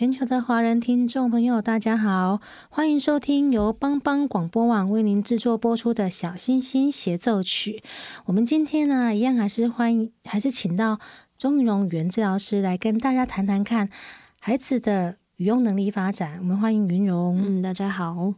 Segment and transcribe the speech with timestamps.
[0.00, 7.82] 全球的华人听众朋友，大家好，欢迎收听由帮帮广播网为您制作播出的小星星协奏曲。
[8.24, 10.98] 我们今天呢，一样还是欢迎，还是请到
[11.36, 13.90] 钟云蓉语言治疗师来跟大家谈谈看
[14.38, 16.38] 孩子的语用能力发展。
[16.38, 17.38] 我们欢迎云蓉。
[17.44, 18.32] 嗯，大家好，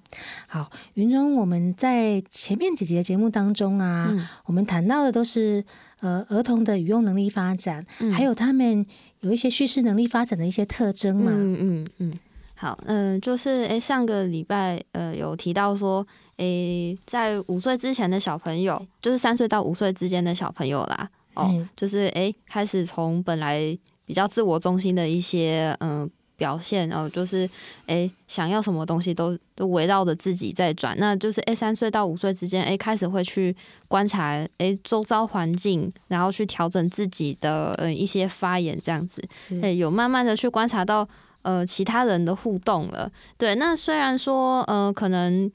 [0.49, 5.65] 好，云蓉，我们在前面几集的节目当中啊，嗯、我们谈到的都是
[6.01, 8.85] 呃儿童的语用能力发展，嗯、还有他们。
[9.23, 11.33] 有一些叙事能力发展的一些特征嘛？
[11.35, 12.13] 嗯嗯嗯，
[12.55, 16.07] 好，嗯、呃，就是诶，上个礼拜呃有提到说，
[16.37, 26.01] 诶，在五岁之前的小朋友，就是三岁到五岁之间的小朋友啦，哦，嗯、就是诶，开始从本来比较自我中心的一些嗯。
[26.03, 26.11] 呃
[26.43, 27.49] 表现哦，就是
[27.87, 30.97] 诶，想要什么东西都都围绕着自己在转。
[30.99, 33.55] 那就是诶，三岁到五岁之间，诶，开始会去
[33.87, 39.23] 观察诶周遭环境，然后去调整自己的呃一些发言，这样子，
[39.63, 41.09] 诶，有慢慢的去观察到
[41.43, 43.09] 呃其他人的互动了。
[43.39, 45.49] 对，那虽然说呃可能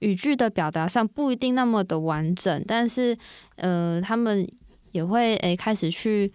[0.00, 3.16] 语句的表达上不一定那么的完整，但是
[3.56, 4.46] 呃他们
[4.92, 6.30] 也会诶开始去。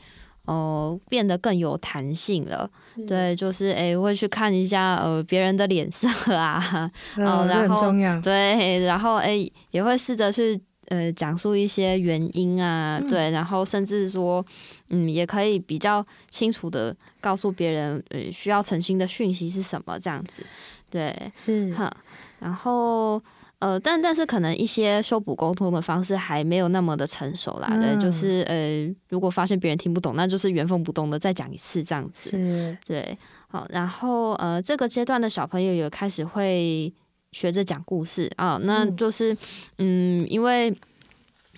[0.46, 2.70] 哦，变得更有弹性了。
[3.08, 7.76] 对，就是诶、欸，会去看一下呃别人的脸色啊， 然后
[8.22, 14.46] 对，然后诶、欸，也会试着去呃讲述一些原因啊，嗯、对，然后甚至说
[14.90, 20.44] 嗯，也可以比较清楚的告诉别人呃需要澄清的讯息是什么这样子，
[20.90, 21.92] 对，是哈，
[22.40, 23.22] 然后。
[23.62, 27.70] 呃，但但是可能一些修补沟通的方式还没有那么的成熟啦。
[27.72, 32.32] 嗯、对，就是呃，如果发现别人听不懂，那就是原封不动的再讲一次这样子。
[32.86, 33.18] 对，
[33.48, 36.94] 好，然后呃，这个阶段的小朋友也开始会
[37.32, 39.34] 学着讲故事啊，那就是
[39.78, 40.76] 嗯，嗯，因为。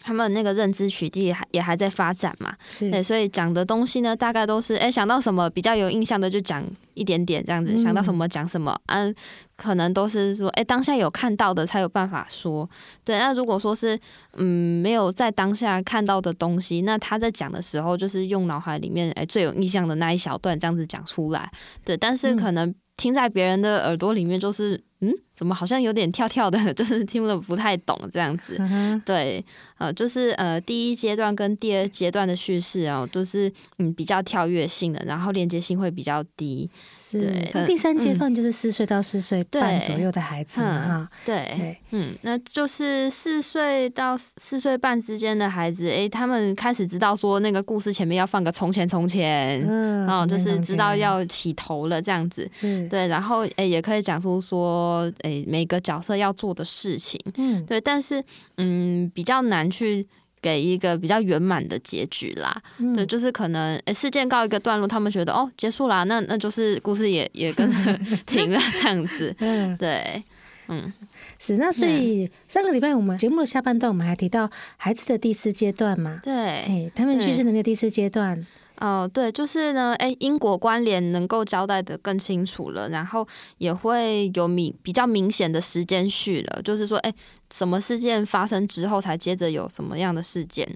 [0.04, 6.62] 他们那个认知取缔还也还在发展嘛，对，所以讲的东西呢，大概都是哎想到什么比较有印象的就讲
[6.94, 9.16] 一点点这样子，嗯、想到什么讲什么，嗯、啊，
[9.56, 12.70] 可能都是说哎当下有看到的才有办法说，
[13.06, 13.98] 对，那如果说是
[14.34, 21.50] 嗯没有在当下看到的东西，那他在讲的时候就是用脑海里面哎最有印象的那一小段这样子讲出来，
[21.86, 25.14] 对，但是可能听在别人的耳朵里面就是嗯。
[25.36, 28.56] 怎么好像有点跳跳的， 就是听了不太懂这样子。
[28.60, 29.44] 嗯、对，
[29.80, 36.70] 呃，就是呃，第一阶段跟第二阶段的叙事哦，都是嗯比较跳跃性的，然后连接性会比较低。
[37.00, 41.10] 是，对，那第三阶段就是四岁到四岁半左右的孩子哈。
[41.26, 52.50] 对，嗯，那就是四岁到四岁半之间的孩子，哎，他们开始知道说那个故事前面要放个从前从前，嗯，然后就是知道要起头了这样子。
[52.62, 55.12] 嗯，对，然后哎，也可以讲出说。
[55.24, 58.24] 诶，每个角色要做的事情，嗯，对，但是
[58.58, 60.06] 嗯，比较难去
[60.42, 62.62] 给一个比较圆满的结局啦。
[62.78, 69.36] 嗯、对，就是可能诶，事件告一个段落，他们觉得哦，结束啦，那那就是故事也也跟着 停了这样子。
[69.40, 70.24] 嗯， 对，
[70.68, 70.92] 嗯，
[71.40, 71.58] 是。
[71.58, 76.20] 那所以上个礼拜我们节目的下半段，我们还提到孩子的第四阶段嘛？
[76.22, 78.46] 对，他们叙事能力的第四阶段。
[78.80, 83.26] 哦、对，就是呢，哎，因果关联能够交代的更清楚了，然后
[83.58, 87.14] 也会有明比较明显的时间序了，就是说，哎，
[87.52, 90.68] 什么事件发生之后，才接着有什么样的事件。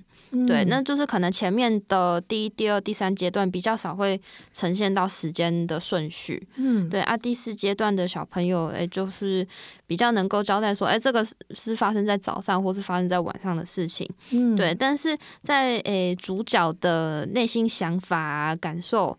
[0.46, 4.20] 对，那就是可能前面的第一、第二、第三阶段比较少会
[4.52, 6.48] 呈现到时间的顺序。
[6.56, 9.48] 嗯，对啊，第四阶段的小朋友，哎，就是
[9.86, 14.10] 比较能够交代说，哎，这个是发生在早上或是发生在晚上的事情。
[14.32, 19.18] 嗯，对，但是在诶主角的内心想法啊、感受，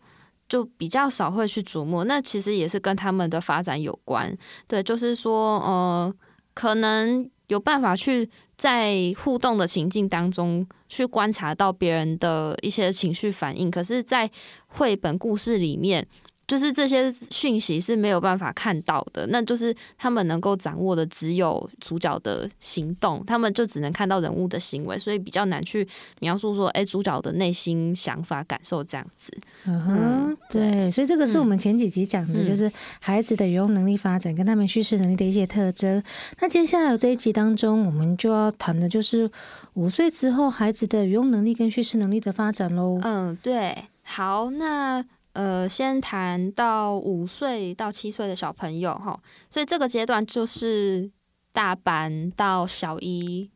[0.48, 2.04] 就比较少会去琢磨。
[2.04, 4.36] 那其实也是跟他们的发展有关。
[4.66, 6.14] 对，就是说，呃，
[6.54, 8.30] 可能有办法去。
[8.58, 14.28] 在互动的情境当中，去观察到别人的一些情绪反应，可是，在
[14.66, 16.04] 绘本故事里面。
[16.48, 25.86] 就是这些讯息是没有办法看到的，那就是他们能够掌握的只有主角的行动，他们就只能看到人物的行为，所以比较难去
[26.20, 29.30] 描述说，哎，主角的内心想法、感受这样子。
[29.66, 36.02] 嗯哼，对，所以这个是我们前几集讲的，就是孩子的语用能力发展跟他们叙事能力的一些特征。
[36.40, 39.30] 那接下来这一集当中，我们就要谈的就是
[39.74, 42.98] 五岁之后孩子的语用能力跟叙事能力的发展喽。
[43.02, 45.04] 嗯，对，好，那。
[45.38, 51.08] 呃，先谈到五岁到七岁的小朋友哈，所以这个阶段就是
[51.52, 53.48] 大班到小一。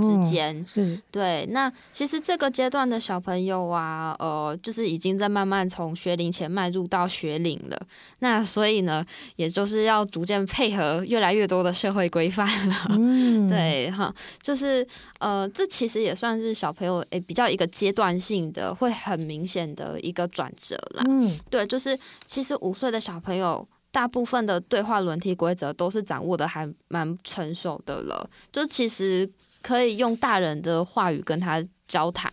[0.00, 7.80] 之间、哦、是对，那其实这个阶段的小朋友啊，呃，就是已经在慢慢从学龄前迈入到学龄了。
[8.20, 9.04] 那所以呢，
[9.34, 12.74] 也就是要逐渐配合越来越多的社会规范了。
[12.90, 14.86] 嗯， 对哈，就是
[15.18, 21.02] 呃，这其实也算是小朋友诶、欸、比较一个阶段性的，会很明显的一个转折啦。
[21.08, 28.30] 嗯，对，就是其实五岁的小朋友，大部分的对话轮替规则都是掌握的还蛮成熟的了。
[28.52, 29.28] 就其实。
[29.62, 32.32] 可以用大人的话语跟他交谈，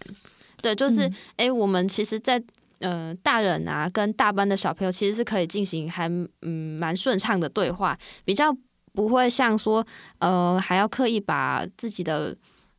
[0.62, 1.14] 对，就是诶、嗯
[1.48, 2.46] 欸，我们其实在，在
[2.80, 6.08] 呃，大人啊跟大班的小朋友其实是可以进行还
[6.42, 8.56] 嗯蛮顺畅的对话，比较
[8.94, 9.86] 不会像说
[10.20, 12.36] 呃还要刻意把自己的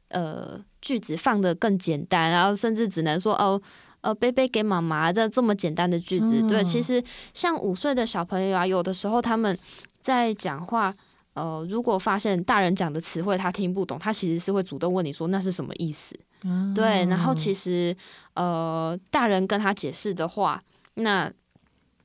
[0.08, 3.60] 呃句子放得更简单，然后甚至只能说哦
[4.00, 6.40] 呃贝贝给妈妈这这么简单的句子。
[6.40, 7.02] 嗯、对，其实
[7.34, 9.58] 像五岁的小朋友啊，有的时候他们
[10.00, 10.94] 在讲话。
[11.38, 16.17] 呃，如果发现大人讲的词汇他听不懂，他其实是会主动问你说那是什么意思？
[16.44, 17.96] 嗯、对，然后其实
[18.35, 20.62] 呃，大人跟他解释的话，
[20.94, 21.32] 那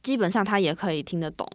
[0.01, 1.49] 基本上他也可以听得懂。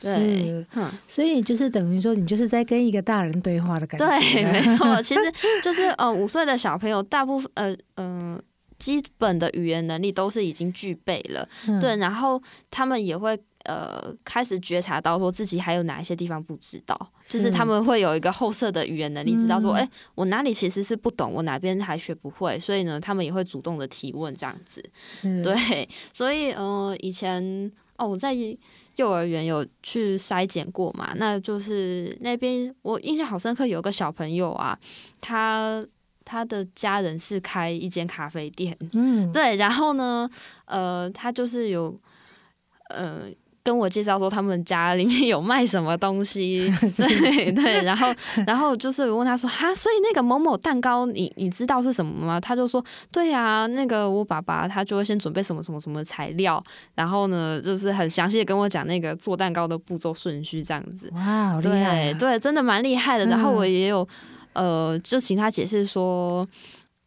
[0.00, 4.06] 对，哼，所以就是等于说你就是在跟一个大人对话的感觉。
[4.06, 5.20] 对，没 错，其实
[5.62, 8.42] 就是呃，五岁的小朋友大部分呃嗯、呃，
[8.78, 11.48] 基本的语言能力都是已经具备了。
[11.68, 13.38] 嗯、对，然后他们也会。
[13.66, 16.96] 呃，开始觉察到说自己还有哪一些地方不知道，
[17.28, 24.80] 就是他们会有一个后设的语言能力，知道说，哎、嗯欸，我哪里其实是不懂，我哪边还学不会，所以呢，他们也会主动的提问这样子。
[25.42, 27.42] 对，所以呃，以前
[27.96, 28.32] 哦，我在
[28.94, 34.78] 幼儿园有去筛检过嘛，那就是那边我印象好深刻，有个小朋友啊，
[35.20, 35.84] 他
[36.24, 40.30] 他的家人是开一间咖啡店，嗯，对，然后呢，
[40.66, 41.98] 呃，他就是有
[42.90, 43.22] 呃。
[43.66, 48.14] 跟我介绍说他们家里面有卖什么东西， 对对，然后
[48.46, 52.40] 然后就是我问他说哈，所以那个某某蛋糕你你知道是什么吗？
[52.40, 56.62] 他就说对呀，那个我爸爸他就会先准备什么什么什么材料，
[56.94, 61.10] 然后呢就是很详细的跟我讲那个做蛋糕的步骤顺序这样子。
[61.16, 63.26] 哇，好厉害啊，对对，真的蛮厉害的。
[63.26, 64.06] 然后我也有
[64.52, 66.46] 呃，就请他解释说，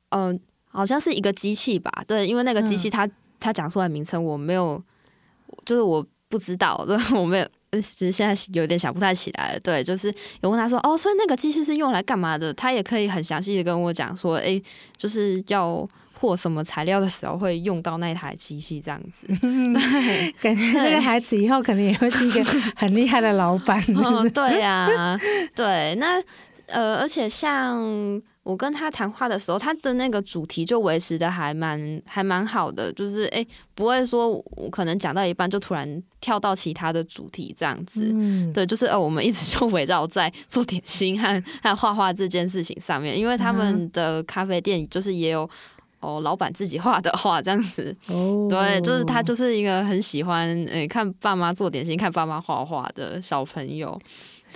[0.09, 1.89] 嗯、呃，好像是一个机器吧？
[2.06, 4.83] 对，因为那个机器他他讲出来名称我没有，
[5.63, 6.06] 就是我。
[6.30, 9.59] 不知道， 对，我没有，其实现在有点想不太起来了。
[9.62, 12.54] 对，就是有问他说，哦，所以那个机器是用来干嘛的？
[12.54, 14.64] 他也可以很详细的跟我讲说，哎、欸，
[14.95, 19.28] 就是要和什么材料的时候会用到那台机器这样子。
[19.42, 22.44] 对，感觉这个孩子以后可能也会是一个
[22.76, 23.81] 很厉害的老板。
[23.98, 25.19] 哦，对呀、啊，
[25.56, 26.21] 对，那
[26.68, 28.21] 呃，而且像。
[28.49, 45.47] 我跟他谈话的时候，他的那个主题就维持的还蛮还蛮好的，就是诶、欸，不会说我可能讲到一半就突然跳到其他的主题这样子，嗯、对，就是呃，我们一直就围绕在做点心和和画画这件事情上面，因为他们的咖啡店就是也有
[45.99, 54.01] 哦，老板自己画的画这样子，哦， 对，就是他就是一个很喜欢诶、欸、看爸妈做点心、看爸妈画画的小朋友。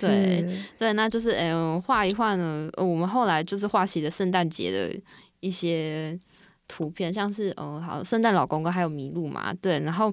[0.00, 2.68] 对对，那就是嗯，画一画呢。
[2.76, 5.00] 我们后来就是画起了圣诞节的
[5.40, 6.18] 一些
[6.66, 9.54] 图片，像是嗯，好，圣诞老公公还有麋鹿嘛。
[9.54, 10.12] 对，然后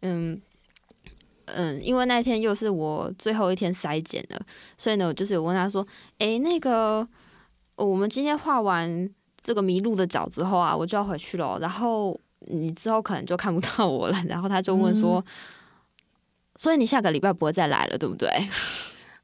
[0.00, 0.40] 嗯
[1.46, 4.40] 嗯，因为那天又是我最后一天筛检了，
[4.78, 5.86] 所以呢，我就是有问他说
[6.18, 7.06] ：“诶，那个
[7.76, 9.08] 我们今天画完
[9.42, 11.58] 这个麋鹿的脚之后啊，我就要回去了。
[11.60, 14.24] 然后你之后可能就看不到我了。
[14.28, 15.24] 然后他就问说，嗯、
[16.56, 18.28] 所以你下个礼拜不会再来了，对不对？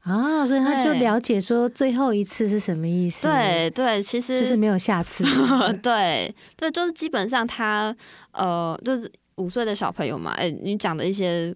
[0.01, 3.27] 啊，所以他就了解说最后一次是什么意思。
[3.27, 5.23] 对对，其实就是没有下次。
[5.83, 7.95] 对对，就是基本上他
[8.31, 11.53] 呃，就是五岁的小朋友嘛，哎，你讲的一些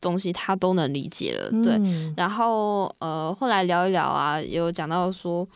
[0.00, 1.50] 东西他都能理解了。
[1.62, 5.48] 对，嗯、然后呃，后来聊一聊啊，有讲到说。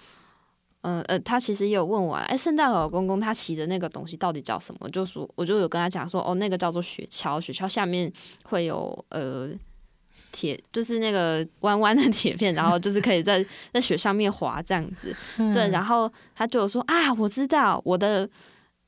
[0.84, 4.90] 嗯呃，他其实也有问我，哎，圣诞老公公他骑的那个东西到底叫什么？
[4.90, 8.12] 就说我就有跟他讲说，哦，那个叫做雪橇，雪橇下面
[8.42, 9.48] 会有呃
[10.32, 15.14] 铁，就是那个弯弯的铁片，然后就是可以在 在雪上面滑这样子。
[15.54, 18.28] 对，然后他就有说啊，我知道我的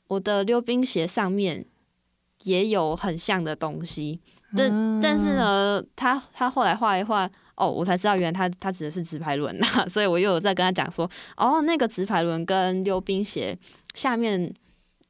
[0.09, 1.65] 我的溜冰鞋上面
[2.43, 4.19] 也有很像的东西，
[4.57, 7.31] 但但是呢，他他后来画一画。
[7.57, 13.57] 哦，我才知道原来他他指的是直排轮呐， 所以我又有在跟他讲说，哦，那个直排轮跟溜冰鞋
[13.95, 14.53] 下面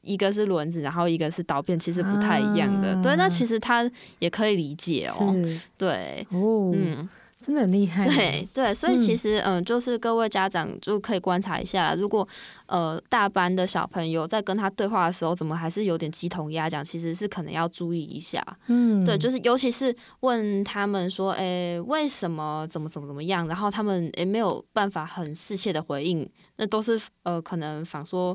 [0.04, 2.90] 一个是轮子，然后一个是刀片，其实不太一样的。
[2.94, 5.32] 啊、对，那其实他也可以理解哦。
[5.32, 7.08] 是对，哦，嗯。
[7.44, 12.26] 真的很厉害，对对，所以其实嗯，就是各位家长就可以观察一下，如果
[12.64, 18.42] 呃大班的小朋友在跟他对话的时候，怎么还是有点鸡同鸭讲，其实是可能要注意一下。
[18.68, 28.34] 嗯，对，就是尤其是问他们说，哎，为什么怎么怎么怎么样，然后他们也没有办法很适切的回应，那都是呃可能仿说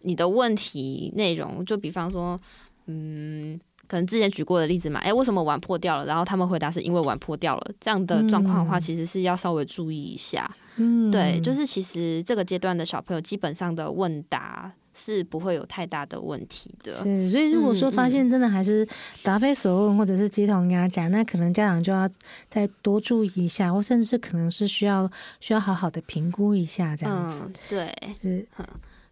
[0.00, 2.40] 你的问题内容，就比方说
[2.86, 3.60] 嗯。
[3.90, 6.04] 可能之前举过的例子嘛，哎，为什么碗破掉了？
[6.04, 7.70] 然后他们回答是因为碗破掉了。
[7.80, 10.54] 这样的状况的话，其实是要稍微注意一下。
[10.76, 16.96] 嗯，对，就是其实这个阶段的小朋友，基本上的问答是不会有太大的问题的。
[17.02, 18.86] 是，所以如果说发现真的还是
[19.22, 22.06] 答非所问，或者是鸡同鸭讲，那可能家长就要
[22.50, 27.40] 再多注意一下，或甚至可能是需要需要好好的评估一下这样子。
[27.42, 28.46] 嗯，对，是。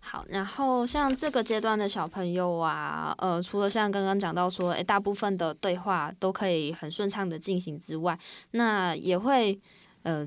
[0.08, 8.16] 好，然后像这个阶段的小朋友啊，呃，除了像刚刚讲到说，诶，大部分的对话都可以很顺畅的进行之外，
[8.52, 9.58] 那也会，
[10.04, 10.24] 呃，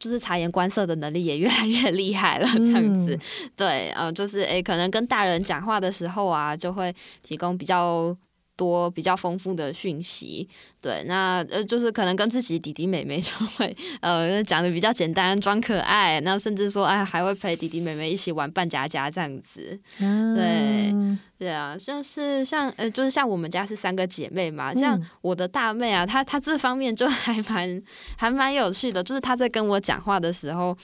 [0.00, 8.16] 就是察言观色的能力也越来越厉害了，这样子，嗯、对，呃，就是诶，可能跟大人讲话的时候啊，就会提供比较。
[8.62, 10.48] 多比较丰富的讯息，
[10.80, 20.92] 对，那呃就是可能跟自己弟弟妹妹 就会呃讲的比较简单，装可爱，那甚至说哎还会陪弟弟妹妹一起玩扮家家这样子，嗯、对
[21.40, 27.82] 对啊，像是像呃就是像我们家是三个姐妹嘛，像我的大妹啊，她她这方面就还蛮
[28.16, 30.78] 还蛮有趣的，就是她在跟我讲话的时候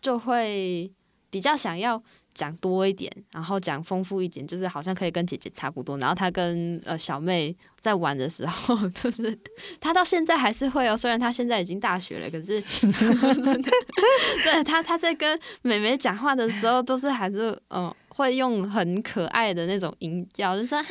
[0.00, 0.88] 就会
[1.28, 2.00] 比较想要。
[2.36, 5.96] 讲多一点，然后讲丰富一点，就是好像可以跟姐姐差不多。
[5.98, 9.36] 然后他跟呃小妹在玩的时候， 就是
[9.80, 12.60] 她到现在还是会哦，虽然她现在已经大学了，可是
[14.44, 20.88] 对她她在跟妹妹讲话的时候，都是还是嗯、呃、会用很可爱的那种音调，就说哈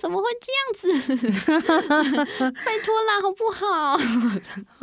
[0.00, 1.26] 怎么会这样子？
[2.64, 3.98] 拜托啦，好不好？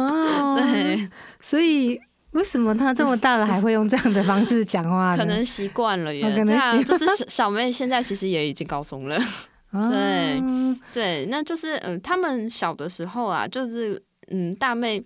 [0.03, 1.09] 哦，对，
[1.41, 1.99] 所以。
[2.31, 5.17] 为什么他这么大了还会用这样的方式讲话呢？
[5.17, 6.21] 可能习惯了耶。
[6.21, 6.85] 可能习惯。
[6.85, 9.19] 就是小妹现在其实也已经高中了。
[9.71, 10.43] 对
[10.91, 15.01] 对，那就是嗯，他们小的时候啊，就是嗯，大妹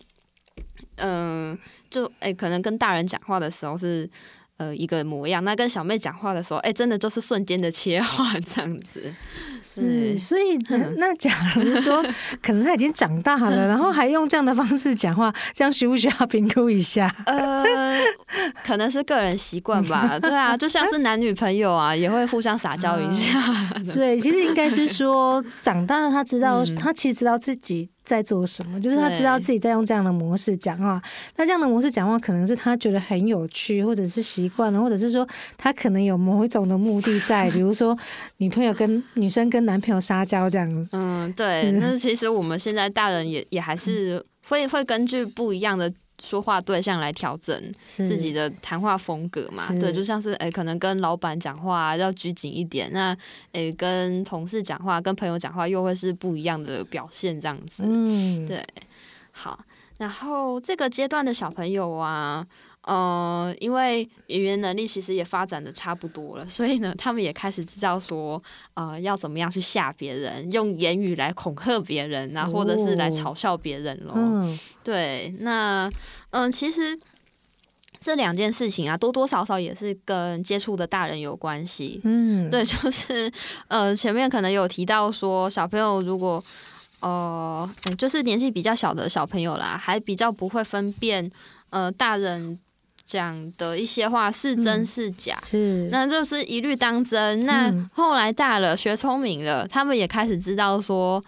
[0.98, 1.58] 嗯，
[1.90, 4.10] 就哎，可能跟大人讲话的时候是
[4.58, 9.14] 呃一个模样，那跟小妹讲话的时候，哎，真的就是瞬间的切换这样子。
[9.62, 10.58] 是，所以
[10.98, 12.04] 那假如说，
[12.42, 17.14] 可能他已经长大了，然后还用这样的方式讲话，这样需不需要评估一下？
[17.26, 18.00] 呃，
[18.64, 20.18] 可能是个人习惯吧。
[20.22, 23.42] 对啊，就像是男女朋友啊，也会互相撒娇一下。
[23.94, 27.90] 对，其实应该是说，长大了他知道，他其实知道自己。
[28.06, 28.80] 在做什么？
[28.80, 31.02] 就是他知道自己在用这样的模式讲话。
[31.36, 37.98] 那这样的模式讲话，可能是他觉得很有趣，或者是习惯了，或者是说他可能有某一种的目的在，比如说
[38.38, 40.88] 女朋友跟女生跟男朋友撒娇这样。
[40.92, 41.72] 嗯，对。
[41.72, 45.92] 那是其实我们现在大人也也还是会会根据不一样的。
[46.22, 49.68] 说话对象来调整自己的谈话风格嘛？
[49.80, 53.10] 对，就像是诶、欸，可能跟老板讲话要拘谨一点，那
[53.52, 57.84] 诶、欸，跟同事讲话、跟朋友讲话又会是不一样的表现，这样子。
[57.86, 58.66] 嗯，对。
[59.32, 59.60] 好，
[59.98, 62.46] 然后这个阶段的小朋友啊。
[62.86, 68.40] 呃，因为语言能力其实也发展的差不多了，所以呢，他们也开始知道说，
[68.76, 74.14] 呃，要怎么样去吓别人，用言语来恐吓别人啊，或者是来嘲笑别人咯。
[74.16, 75.88] 嗯，对，那
[76.30, 76.96] 嗯、呃，其实
[78.00, 82.00] 这两件事情啊，多多少少也是跟接触的大人有关系。
[82.04, 83.32] 嗯，对，就是
[83.68, 86.44] 呃，前面可能有提到说，小朋友如果
[87.00, 91.32] 呃，就是年纪比较小的小朋友啦，还比较不会分辨
[91.72, 92.60] 呃大人。
[93.06, 97.46] 讲的一些话是真是假，嗯、是，那就是一律当真。
[97.46, 101.24] 那后来大了，学聪明了，他们也开始知道说，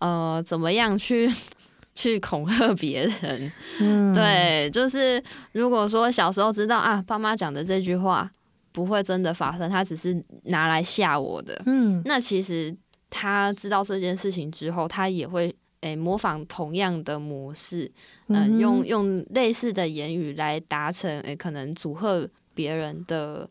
[0.00, 1.32] 呃，怎么样去
[1.94, 3.52] 去恐吓别人。
[3.80, 8.28] 嗯，对，就是如果说小时候知道啊，爸妈讲的这句话
[8.72, 11.62] 不会真的发生，他只是拿来吓我的。
[11.66, 12.74] 嗯，那其实
[13.08, 15.54] 他知道这件事情之后，他也会。
[15.82, 17.90] 诶、欸，模仿同样的模式，
[18.28, 23.48] 嗯、呃，用用类似的言语来达成诶、欸，可能阻吓别人的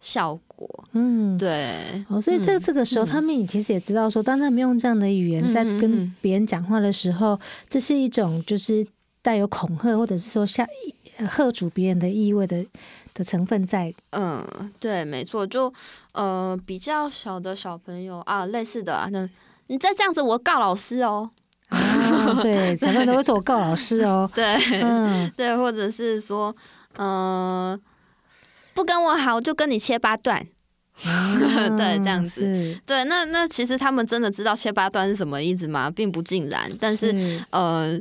[0.00, 0.68] 效果。
[0.92, 2.04] 嗯，对。
[2.08, 8.86] 哦，所以在这个时候，嗯、他们其实也知道说，当他们用这样的语言在跟别人讲话的时候，嗯嗯嗯，这是一种就是
[9.22, 10.66] 带有恐吓或者是说吓
[11.28, 12.64] 吓阻别人的意味的
[13.12, 13.92] 的成分在。
[14.10, 14.42] 嗯，
[14.80, 15.46] 对，没错。
[15.46, 15.72] 就
[16.12, 19.28] 呃，比较小的小朋友啊，类似的啊，那
[19.66, 21.30] 你再这样子，我告老师哦。
[21.68, 24.30] 啊，对，小朋友都会说我告老师哦。
[24.34, 24.44] 对，
[24.82, 26.54] 嗯，对，或者是说，
[26.96, 27.80] 嗯、呃，
[28.74, 30.46] 不跟我好，就跟你切八段。
[31.04, 31.34] 啊、
[31.76, 32.78] 对，这样子。
[32.86, 35.90] 对，那那其实他们真的知道切八段是什么意思吗？
[35.90, 36.70] 并不尽然。
[36.78, 37.98] 但是，是呃，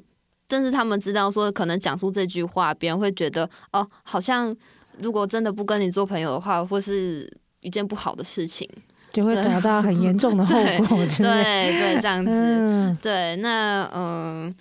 [0.48, 4.56] 但是他们知道说，可能讲出这句话，别人会觉得，哦，好像
[5.00, 7.28] 如果真的不跟你做朋友的话，会是
[7.62, 8.70] 一件不好的事情。
[9.14, 14.54] 就会得到很严重的 后果，对对，对，这样子，嗯、对，那嗯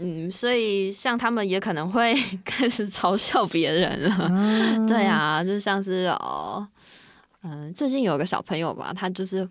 [0.00, 2.14] 嗯，所以像他们也可能会
[2.46, 6.66] 开始嘲笑别人了，嗯、 对啊，就像是哦，
[7.42, 9.46] 嗯，最近有个小朋友吧，他就是。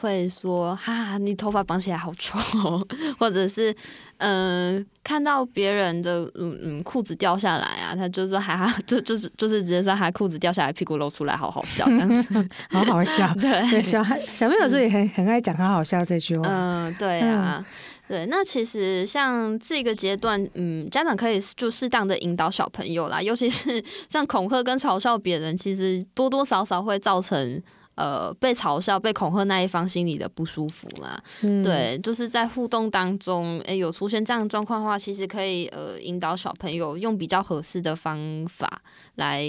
[0.00, 2.38] 会说哈，你头发绑起来好丑，
[3.18, 3.74] 或者是
[4.18, 13.34] 嗯、呃，看到别人的嗯嗯裤子掉下来啊，他就说哈哈，就就是就是直接说他裤子掉下来，屁股露出来，好好笑这样子， 好好笑。
[13.40, 16.46] 对，小孩小朋友自己很很爱讲好好笑这句话。
[16.48, 17.64] 嗯，对啊，
[18.06, 18.24] 对。
[18.26, 27.60] 那其实像这个阶段，嗯，家长可以就适当的引导小朋友啦，尤其是像恐吓跟嘲笑别人，其实多多少少会造成。
[27.98, 38.80] 呃，被嘲笑、被恐吓那一方心里的不舒服啦，对，就是在互动当中，哎、欸，有出现这样的状况的话，其实可以呃引导小朋友用比较合适的方法
[39.16, 39.42] 来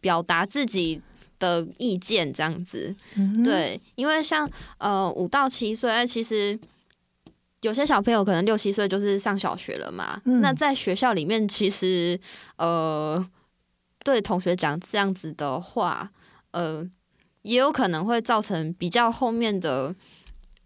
[0.00, 1.00] 表达自己
[1.38, 6.58] 的意见，这样子，嗯、对，因为像呃五到七岁，其实
[7.60, 12.18] 有些小朋友可能六七岁就是上小学了嘛，嗯、那在学校里面，其实
[12.56, 13.24] 呃
[14.02, 16.10] 对同学讲这样子的话，
[16.50, 16.84] 呃。
[17.44, 19.94] 也有可能会造成比较后面的，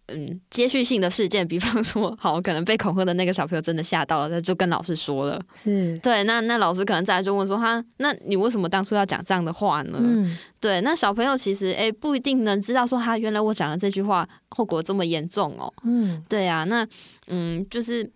[0.07, 9.99] 嗯，接续性的事件，比方说，好，可能被恐吓的那个小朋友真的吓到了，他就跟老师说了，是对，那那老师可能再来就问说，他，那你为什么当初要讲这样的话呢？
[10.01, 16.87] 嗯，对，那小朋友其实，哎，不一定能知道说，他原来我讲的这句话后果这么严重哦，嗯，对啊，那，
[17.27, 18.09] 嗯，就是，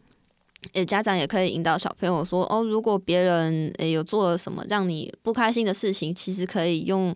[0.72, 7.12] 诶，家长也可以引导小朋友说，哦，如果别人诶有做了什么让你不开心的事情，其实可以用。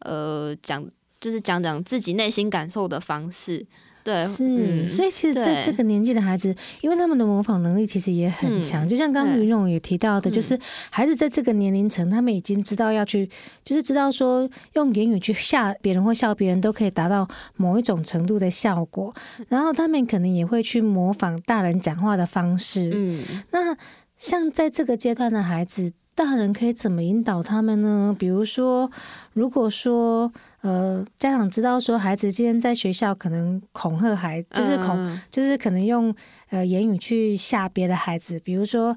[0.00, 0.84] 呃，讲
[1.20, 3.64] 就是讲讲自己内心感受的方式，
[4.02, 10.58] 对，是，嗯、所以其实在这个年纪的孩子，因为他们的模仿能力其实也很强，嗯、就像刚刚云荣也提到的，就是
[10.90, 13.28] 孩子在这个年龄层，他们已经知道要去，
[13.62, 19.14] 就是知道说用言语去吓别人或笑别人都可以达到某一种程度的效果，
[19.48, 23.76] 然后他们可能也会去模仿大人讲话的方式，嗯，那
[24.16, 25.92] 像在这个阶段的孩子。
[26.14, 28.14] 大人可以怎么引导他们呢？
[28.18, 28.90] 比如说，
[29.32, 36.14] 如果说呃，家长知道说孩子今天在学校可能恐吓孩子，就是恐，嗯、就是可能用
[36.50, 38.94] 呃言语去吓别的孩子，比如说，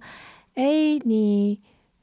[0.56, 1.58] 哎，你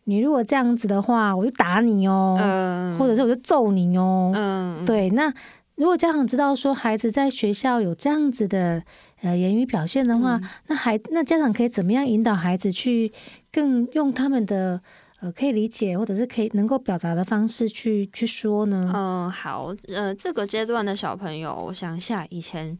[0.05, 5.11] 你如果这样子的话，我就打你哦，嗯、或者是我就揍你哦，嗯，对。
[5.11, 5.31] 那
[5.75, 8.83] 如果家长知道说孩子在学校有这样子的
[9.20, 13.12] 呃言语表现的话，嗯、那孩那家长可以怎么样引导孩子去
[13.52, 14.80] 更用他们的。
[15.22, 18.90] 呃，可以理解或者是可以能够表达的方式去去说呢？
[18.94, 22.74] 嗯，好，呃，这个阶段的小朋友，我想一下，以前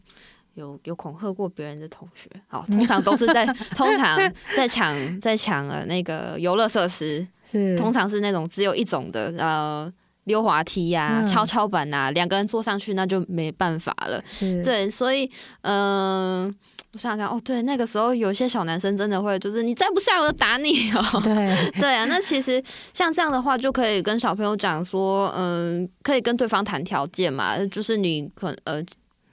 [0.55, 3.45] 有有恐吓过别人的同学，好，通常都是在
[3.77, 4.17] 通常
[4.55, 9.93] 在抢在抢呃那个游乐设施，是通常是那种只有一种的，呃，
[10.25, 14.23] 溜滑梯呀、啊、跷跷板呐、啊，两个人坐上去那就没办法了，
[14.63, 15.29] 对，所以
[15.61, 16.45] 嗯。
[16.45, 16.55] 呃
[16.93, 21.21] 我想想看，哦，对，那个时候有些小男生真的会，就是你再不下，我就打你哦。
[21.23, 21.33] 对
[21.79, 28.83] 对啊，那其实像这样的话，就可以跟小朋友讲说，嗯，可以跟对方谈条件嘛，就是你可呃，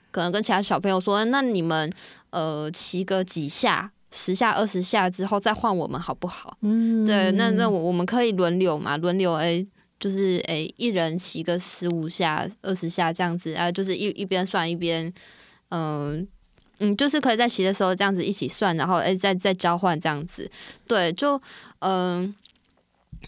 [0.09, 1.91] 可能跟其他小朋友说，那你们
[2.29, 6.55] 呃骑个几下，十下、二十下之后再换我们好不好？
[6.61, 9.65] 嗯，对，那那我我们可以轮流嘛，轮流哎，
[9.99, 15.13] 就是哎，一人骑个十五下、二十下这样子啊，就是一一边算一边，
[15.69, 16.27] 嗯。
[16.81, 20.49] 嗯，就是可以在骑的时候这样子一起算，然后诶，再再交换这样子，
[20.87, 21.35] 对，就
[21.79, 22.35] 嗯、呃，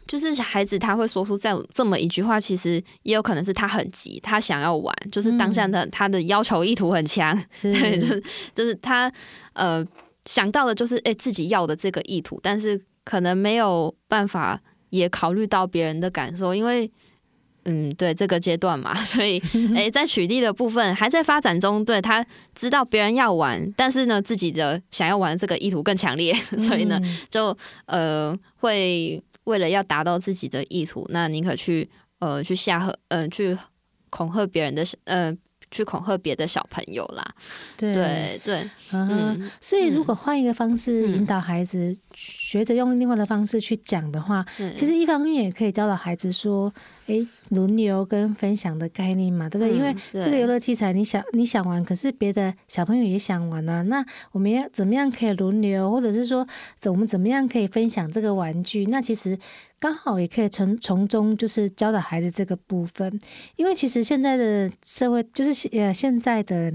[0.08, 8.24] 就是小孩子他会说出这样这么一句话，其实也有可能是他很急，他想要玩，就是当下的他的要求意图很强，是 对，就是
[8.56, 9.12] 就是他
[9.52, 9.86] 呃
[10.24, 16.90] 想到的就是哎自己要的这个意图，但是可能没有办法也考虑到别人的感受，因为。
[17.66, 19.40] 嗯，对这个阶段嘛， 所以
[19.78, 21.86] 诶，在取缔的部分还在发展中。
[21.86, 22.26] 对，他
[22.56, 27.00] 知道别人要玩，但是呢，自己的想要玩的这个意图更强烈， 所以呢，
[27.30, 33.56] 就呃会为了要达到自己的意图，那宁可去呃去吓呃，去
[34.10, 35.32] 恐吓别人的呃。
[35.72, 37.26] 去恐吓别的小朋友啦，
[37.78, 46.72] 对对对，嗯，所以如果换一个方式引导孩子，学着用另外的方式去讲的话，其实一方面也可以教导孩子说，
[47.12, 49.78] 诶，轮流跟分享的概念嘛，对不对？
[49.78, 56.47] 因为这个游乐器材，你想你想玩，可是别的小朋友也想玩呢，那我们要怎么样可以轮流，或者是说，
[56.86, 58.86] 我们怎么样可以分享这个玩具？
[58.86, 59.38] 那其实。
[59.82, 63.19] 刚好也可以从从中就是教导孩子这个部分，
[63.56, 66.71] 因为其实现在的社会就是呃现在的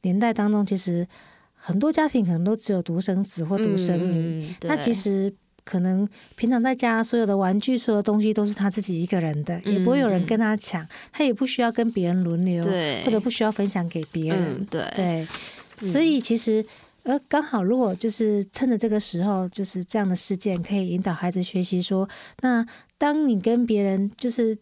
[0.00, 1.06] 年代当中，其实
[1.52, 5.30] 很多家庭可能都只有独生子或独生女，嗯、那其实
[5.64, 13.02] 可能平常在家所有的玩具、所有的东西都是他自己一个人的，嗯、也不会有人跟他抢，他也不需要跟别人轮流，对。
[13.04, 14.82] 或者不需要分享给别人，嗯、对。
[14.94, 16.64] 对，所以其实。
[17.02, 22.06] 呃刚好，如果就是趁着这个时候，就是这样的事件，可以引导孩子学习说，
[22.42, 22.64] 那
[22.98, 24.56] 当你跟别人就是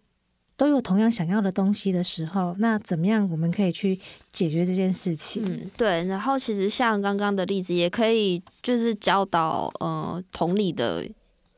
[0.59, 3.99] 都有同样想要的东西的时候，那怎么样我们可以去
[4.31, 5.43] 解决这件事情？
[5.47, 6.05] 嗯，对。
[6.07, 11.09] 然后其实像刚刚的例子，也可以就是教导呃同理的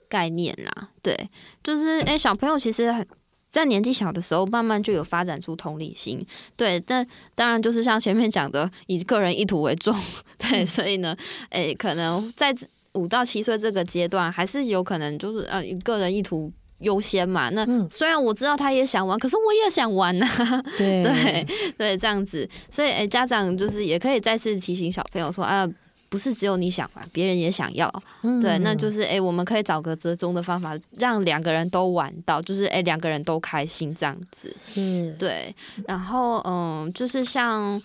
[0.08, 0.90] 概念啦。
[1.02, 1.16] 对，
[1.64, 3.04] 就是哎，小朋友其实很。
[3.52, 6.78] 在年纪小的时候，慢慢就有发展出同理心，对。
[6.78, 9.92] 但当然就是像前面讲的，以个人意图为重，
[10.38, 10.64] 对。
[10.64, 11.16] 所以呢，
[11.48, 12.54] 诶、欸，可能在
[12.92, 17.48] 五到七岁这个阶段，还是有可能就是呃，以个人意图优先嘛。
[17.50, 20.62] 那虽然我知道他也想玩，可是我也想玩呐、啊。
[20.76, 21.46] 对 对
[21.78, 22.48] 对，这样子。
[22.70, 25.68] 所以，诶、欸，家长就是也可以再次提醒小朋友说啊。
[26.08, 27.88] 不是只有你想玩，别人也想要，
[28.22, 35.54] 嗯、对，那就是哎、欸，我们可以找个折中的方法，让两个人都玩到，就是哎，两个人都开心这样子，是对，
[35.86, 37.80] 然后嗯，就是像。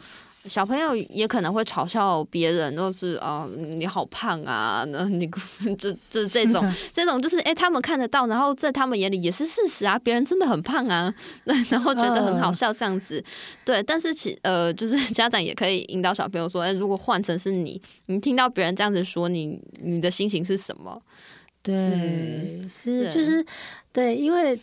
[0.48, 5.28] 小朋友也可能会嘲笑别人，就是啊，你好胖啊，那你
[5.78, 11.14] 就就这种 这种就是哎、欸，他们看得到，然后在他们眼里也是事实啊，别人真的很胖啊，
[11.70, 13.24] 然后觉得很好笑这样子，
[13.64, 13.82] 对。
[13.84, 21.02] 但是其呃，就是家长也可以引导小朋友说，哎、欸，如果换成是你，你听到别人这样子说你，你的心情是什么？
[21.64, 23.46] 对，嗯、是就是
[23.92, 24.60] 对，因为。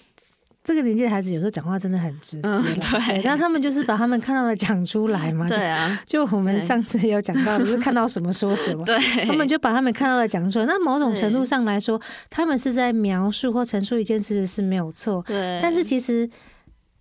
[0.64, 10.66] 这个年纪的孩子有时候讲话真的很直接，嗯，对，然后他们就是把他们看到的讲出来嘛，对啊，就我们上次有讲到，就是看到什么说什么，对，他们就把他们看到的讲出来。
[10.66, 16.29] 那某种程度上来说，他们是在描述或陈述一件事是没有错，对，但是其实。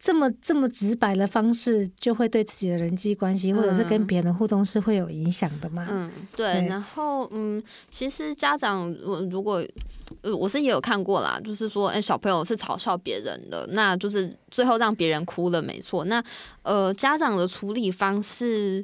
[0.03, 5.85] 这么这么直白的方式，就会对自己的人际关系，或者是跟别人的互动是会有影响的嘛？
[5.87, 6.53] 嗯，对。
[6.53, 7.61] 对，然后，嗯，
[7.91, 9.63] 其实家长，我如果，
[10.23, 16.03] 呃，我是也有看过啦，就是说，哎，小朋友是嘲笑别人的，那就是最后让别人哭了，没错。
[16.05, 16.23] 那，
[16.63, 18.83] 呃，家长的处理方式，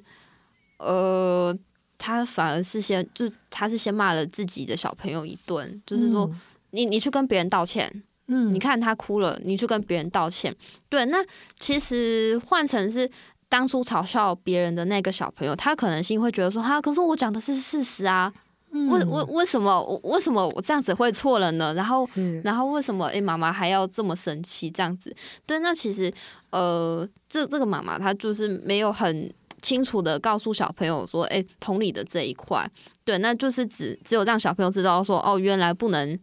[0.78, 1.58] 呃，
[1.98, 8.04] 他反而是先，就他是先骂了自己的小朋友一顿，就是说，嗯，你你去跟别人道歉。
[8.28, 10.54] 嗯，你看他哭了，你去跟别人道歉。
[10.90, 11.18] 对，那
[11.60, 13.10] 其实换成是
[13.48, 18.32] 当初嘲笑别人的那个小朋友，他可能心会觉得说：“哈，可是我讲的是事实啊，
[18.72, 21.74] 为为为什么我为什么我这样子会错了呢？
[21.74, 22.06] 然后
[22.44, 25.16] 然后为什么诶妈妈还要这么生气这样子？
[25.46, 26.12] 对，那其实
[26.50, 32.70] 呃，这这个妈妈她就是没有很清楚的告诉小朋友说，诶，同理的这一块，
[33.06, 36.20] 对，那就是只只有让小朋友知道说，哦，原来不能。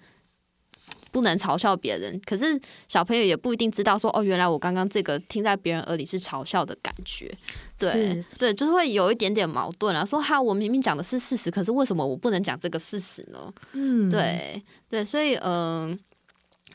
[1.15, 7.33] 不能嘲笑别人，可是小朋友也不一定知道说哦，原来我刚刚这个听在别人耳里是嘲笑的感觉，
[7.79, 10.05] 对对，就是会有一点点矛盾啊。
[10.05, 13.55] 说哈，我明明讲的是事实，可是为什么我不能讲这个事实呢？
[13.75, 15.99] 嗯，对对，所以嗯、呃，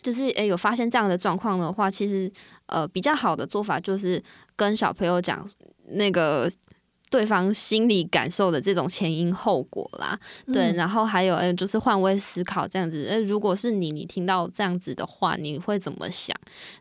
[0.01, 2.31] 就是诶，有发现这样的状况的话，其实
[2.67, 4.23] 呃，比较好的做法就是
[4.55, 5.45] 跟小朋友讲
[5.89, 6.49] 那个。
[7.09, 10.19] 对方心理感受的这种前因后果啦，
[10.53, 16.35] 对，然后还有诶，就是换位思考这样子，诶，如果是你，你听到这样子的话，你会怎么想？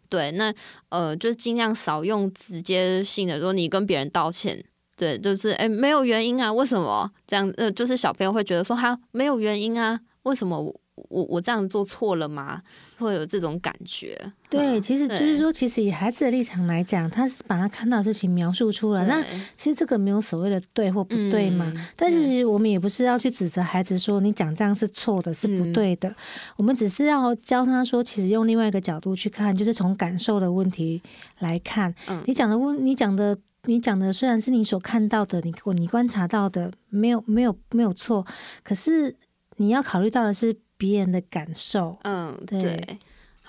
[0.09, 0.53] 对，那
[0.91, 4.63] 呃，就尽量少用直接性的说，你跟别人道歉，
[4.97, 7.51] 对，就是诶，没有原因啊，为什么这样？
[7.57, 10.75] 呃，就是小朋友会觉得说，哈，没有原因啊，为什么
[11.09, 12.63] 我我这样做错了吗？
[12.99, 14.17] 会有这种感觉。
[14.51, 19.07] 对，其实就是说，其实以孩子的立场来讲，他是把他看到的事情描述出来。
[19.07, 19.23] 那
[19.55, 21.73] 其实这个没有所谓的对或不对嘛。
[21.75, 26.09] 嗯、但是其实我们也不是要去指责孩子说你讲这样是错的，是不对的。
[26.09, 26.15] 嗯、
[26.57, 31.03] 我们只是要教他说，其实用另外一个角度去看，就是从感受的问题
[31.39, 31.95] 来看。
[32.09, 33.37] 嗯、你讲的问，你讲的。
[33.65, 38.25] 你讲的虽然是你所看到的，你你观察到的没有没有没有错，
[38.63, 39.15] 可是
[39.57, 41.99] 你要考虑到的是别人的感受。
[42.05, 42.63] 嗯，对。
[42.63, 42.99] 对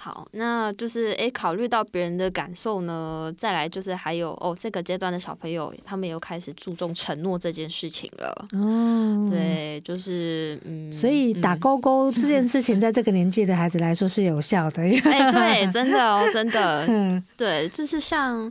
[0.01, 8.47] 好，那就是诶，考虑到别人的感受呢，再来就是还有哦，这个阶段的小朋友他们又开始注重承诺这件事情了。
[8.53, 14.81] 哦，对，就是嗯，所以打勾勾这件事情，在这个年纪的孩子来说是有效的。
[14.81, 18.49] 哎，对，真的哦，真的， 嗯，对，就是像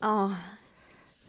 [0.00, 0.30] 哦。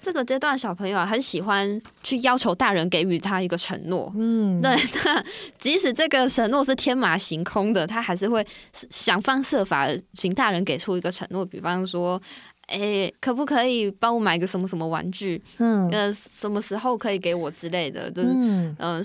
[0.08, 4.10] 这个阶段小朋友啊，很喜欢去要求大人给予他一个承诺。
[4.15, 5.22] 嗯，对，那
[5.60, 11.46] 即使这个承诺是天马行空的，他还是会想方设法请大人给出一个承诺。
[11.46, 12.22] 比方说，
[12.67, 15.43] 哎，可不可以帮我买个什么什么玩具？
[15.58, 18.10] 嗯，呃，什么时候可以给我之类的？
[18.10, 19.04] 就是，嗯、呃，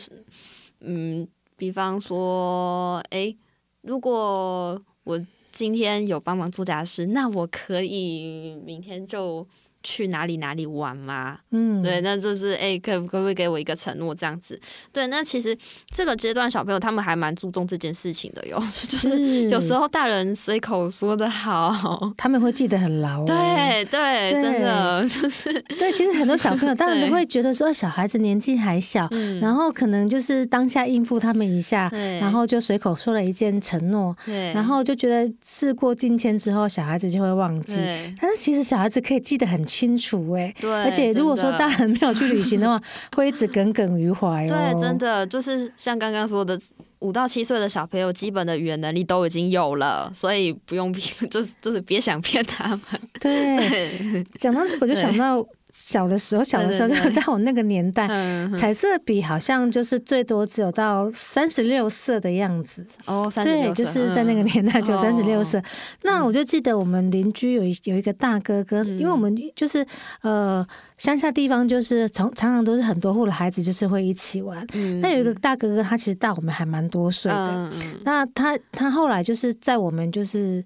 [0.83, 3.35] 嗯，比方说，哎，
[3.81, 9.45] 如果我今天有帮忙做家事，那我可以明天就。
[9.83, 11.39] 去哪里哪里玩吗？
[11.51, 14.59] 嗯，对，那就是哎、欸，可可不可以给我一个承诺这样子？
[14.93, 15.57] 对，那其实
[15.93, 23.25] 这个阶段小朋友他们还蛮注重这件事情的哟， 就是有时候大人随口说的好，他们会记得很牢。
[23.25, 25.93] 对对，对真的就是对。
[25.93, 29.09] 其实很多小朋友 当然都会觉得说，小孩子年纪还小，
[29.41, 31.91] 然后可能就是当下应付他们一下，
[32.21, 37.77] 然后就随口说了一件承诺，对然后就觉得事过境迁之后，小孩子就会忘记。
[37.77, 39.61] 对但是其实小孩子可以记得很。
[39.73, 42.81] 清楚哎，对，而且如果说大人没有去旅行的话，
[43.17, 44.49] 会一直耿耿于怀哦。
[44.49, 46.61] 对，真的就是像刚刚说的，
[46.99, 52.81] 五到七岁的小朋友基本的语言能力都已经有了，所以不用骗， 就是就是别想骗他们。
[53.19, 55.43] 对， 讲到这我就想到。
[55.73, 58.07] 小的时候，小的时候就 在我那个年代，
[58.55, 62.87] 彩色笔好像就是最多只有到三十六色的样子。
[63.07, 65.59] 哦，三十六色，对，就是在那个年代就三十六色。
[65.59, 65.65] 嗯、
[66.03, 69.85] 那我就记得我们邻居有一有一个大哥哥，嗯、因为我们就是
[70.21, 70.65] 呃
[70.99, 74.67] 乡下地方，就是常常常都是很多户的孩子就是会一起玩。
[74.75, 77.71] 嗯、那有一个大哥哥，他其实大我们还蛮多岁的。
[77.73, 80.63] 嗯、那他他后来就是在我们就是。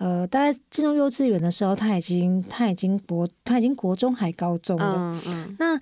[0.00, 4.94] 呃，大概进入幼稚园的时候，他已经他已经国他已经国中还高中了。
[4.96, 5.56] 嗯嗯。
[5.58, 5.78] 那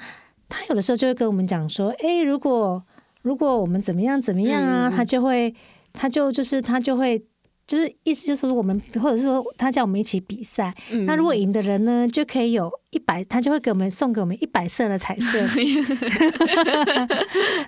[0.48, 2.82] 他有的时候就会跟我们讲说，哎，如果
[3.22, 5.54] 如果我们怎么样怎么样啊，嗯、他就会
[5.92, 7.16] 他就就是他就会
[7.64, 10.74] 就是意思就是说我们或者是说他叫我们一起比赛。
[10.90, 12.70] 嗯、那如果赢的人呢，就可以有。
[12.90, 15.38] 一百，他就会给我们送给我们一百色的彩色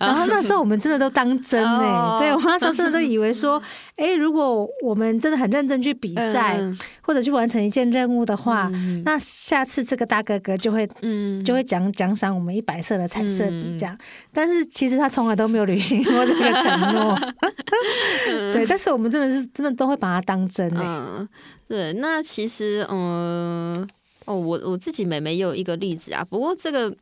[0.01, 3.61] 然后那时候我们真的都当真哎、欸，哦、对我那时候真的都以为说，
[3.97, 13.95] 哎、欸，如果我们真的很认真去比赛，嗯、或者去完成一件任务的话，嗯、那下次这个大哥哥就会，嗯、就会奖奖赏我们一百色的彩色笔这样。
[13.95, 13.99] 嗯、
[14.33, 17.15] 但是其实他从来都没有履行过这个承诺，
[18.55, 18.65] 对。
[18.67, 21.29] 但是我们真的是真的都会把它当真哎、欸嗯，
[21.69, 21.93] 对。
[21.93, 23.87] 那其实，嗯。
[24.31, 26.97] 哦，我我自己妹妹也有一个例子啊，不过这个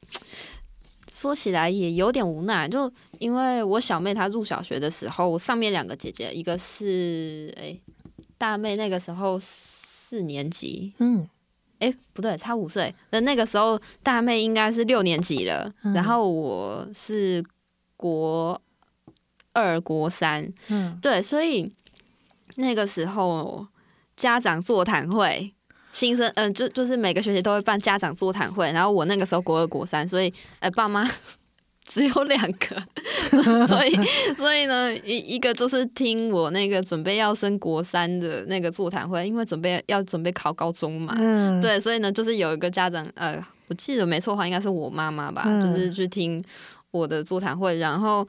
[1.13, 7.81] 说起来也有点无奈，就因为我小妹她入小学的时候，我上面两个姐姐，一个是哎、欸、
[8.39, 11.29] 大妹那个时候四年级，嗯，
[11.81, 17.45] 哎、欸、不对，差五岁，那那个时候大妹应该是六年级了，嗯、然后我是
[17.99, 18.59] 国
[19.53, 21.71] 二国三，嗯，对，所以
[22.57, 23.67] 那个时候
[24.17, 25.53] 家长座谈会。
[25.99, 31.05] 新生，嗯、呃，就就是每个学期都会办家长座谈会，然后我那个时候国二国三，所以，呃，爸妈
[31.85, 33.99] 只有两个， 所以，
[34.37, 46.41] 所以呢，一一个就是听我那个准备要升国三的那个座谈会，因为准备要准备考高中嘛，嗯，对，所以呢，就是有一个家长，呃，我记得没错的话，应该是我妈妈吧，嗯、就是去听
[46.93, 48.25] 我的座谈会，然后。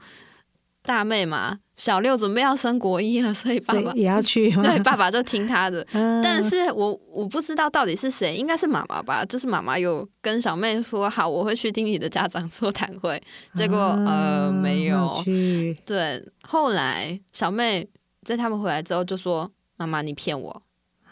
[0.82, 4.50] 大妹嘛，小六准备要升国一了，所以爸爸也要 去。
[4.50, 5.86] 对，爸爸就听他的。
[5.92, 9.22] 嗯、但是我我不知道到底是谁，应该是妈妈吧？
[9.24, 13.20] 就是妈妈有跟小妹说好，我会去听你的家长座谈会。
[13.54, 15.20] 结果、嗯、呃没有。
[15.22, 17.86] 去对，后来小妹
[18.22, 20.62] 在他们回来之后就说：“妈妈，你骗我。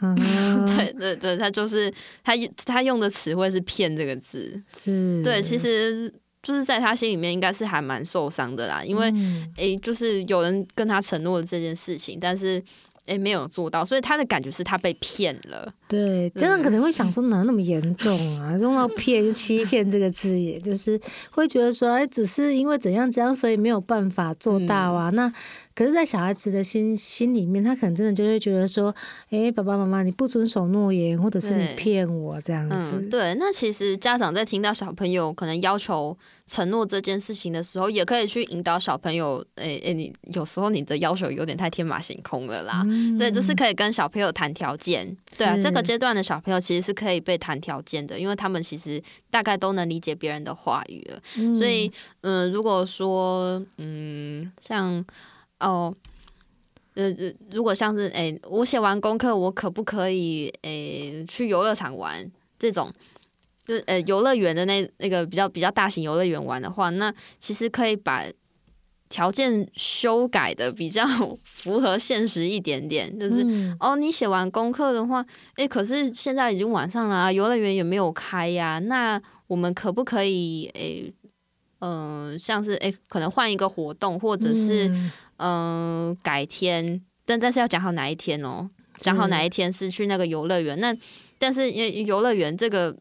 [0.00, 0.14] 嗯”
[0.74, 1.92] 对对对，他就是
[2.24, 2.32] 他
[2.64, 4.62] 他用的词汇是“骗”这个字。
[4.66, 5.22] 是。
[5.22, 6.12] 对，其实。
[6.48, 9.12] 就是在他心里面应该是还蛮受伤的啦，因为
[9.56, 12.54] 诶、就是有人跟他承诺了这件事情，但是
[13.04, 15.70] 诶、欸、没有做到，所以他的感觉是他被骗了。
[15.86, 18.56] 对，真的可能会想说，哪那么严重啊？
[18.58, 20.98] 用到 骗、欺骗这个字眼，就是
[21.30, 25.10] 会觉得说，哎，只是因为怎样怎样，所以没有办法做到啊。
[25.10, 25.32] 嗯、那
[25.78, 28.92] 可是，在小孩子的心心里面，他可能真的就会觉得说，
[29.30, 32.76] 哎、欸，爸爸妈妈你不遵守诺言，或者是你骗我这样子。
[32.94, 33.36] 嗯，对。
[33.36, 42.82] 那其实家长在听到小朋友可能要求承诺这件事情的时候，也可以去引导小朋友，哎、欸、哎、欸，你有时候你的要求有点太天马行空了啦。
[42.84, 45.16] 嗯、对，就是可以跟小朋友谈条件。
[45.36, 51.20] 对啊，这个阶段的小朋友其实是可以被谈条件的，因为他们其实大概都能理解别人的话语了。
[51.36, 51.86] 嗯、所以，
[52.22, 55.04] 嗯、呃，如果说，嗯，像，
[55.60, 55.94] 哦，
[56.94, 57.12] 呃，
[57.50, 62.30] 如果像是，哎、欸，我写完功课，我可不可以，哎、欸，去游乐场玩？
[62.58, 62.92] 这种，
[63.66, 68.24] 就是，呃，游乐园的那那个比较比较大型游乐园玩的话，那其实可以把。
[69.10, 71.02] 条件修改的比较
[71.42, 81.10] 符合现实一点点，就是、嗯、哦，你写完功课的话，哎，可是现在已经晚上了啊，游乐园也没有开呀，那我们可不可以，哎，
[81.78, 90.96] 嗯、呃，像是哎，可能换一个活动，或者是嗯、呃，改天，但但是要讲好哪一天哦，讲好哪一天是去那个游乐园，那
[91.38, 92.96] 但是因游乐园这个。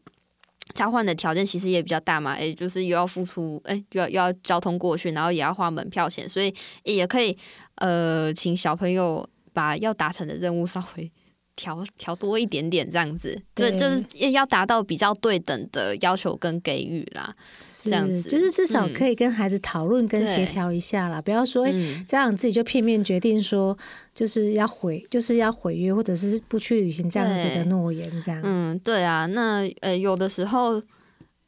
[0.74, 7.34] 交换的条件其实也比较大嘛，诶，就是又要付出，诶，又要又要交通过去，然后也要花门票钱，所以也可以，
[7.76, 11.10] 呃，请小朋友把要达成的任务稍微
[11.58, 17.34] 调调多一点点，这样子，对，就是要达到比较对等的要求跟给予啦。
[17.82, 23.76] 这样子就是至少可以跟孩子讨论跟协调一下啦，嗯、不要说哎、欸，家长自己就片面决定说
[24.14, 28.40] 就是要毁，就是要毁约或者是不去履行这样子的诺言，这样。
[28.44, 30.82] 嗯，对啊，那呃有的时候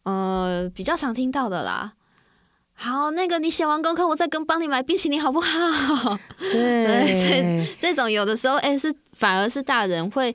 [0.04, 1.92] 呃比较常听到的啦。
[2.82, 6.18] 好，那个你写完功课，我再跟帮你买冰淇淋好不好？
[6.50, 10.34] 对，这这种有的时候哎、欸、是反而是大人会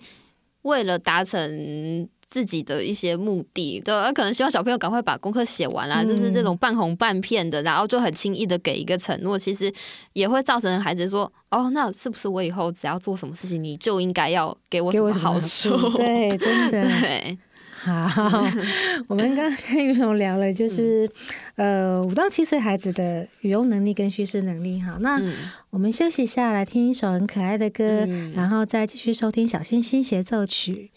[0.61, 2.07] 为了达成。
[2.27, 9.71] 自己的一些目的，对，可能希望小朋友赶快把功课写完啦，嗯、就是这种半哄半骗的，然后就很轻易的给一个承诺，其实
[10.13, 15.77] 也会造成孩子说，哦，那是不是我以后只要做什么事情，你就应该要给我什么好处？
[15.91, 16.81] 对，真的。
[16.99, 17.37] 对，
[17.85, 18.41] 好，
[19.07, 21.07] 我们刚刚跟于蓉聊了，就是、
[21.57, 24.81] 嗯、呃五到七岁孩子的语用能力跟叙事能力。
[24.81, 25.21] 好，那
[25.69, 30.89] 我们休息一下，来听一首很可爱的歌，嗯、然后再继续收听小星星协奏曲。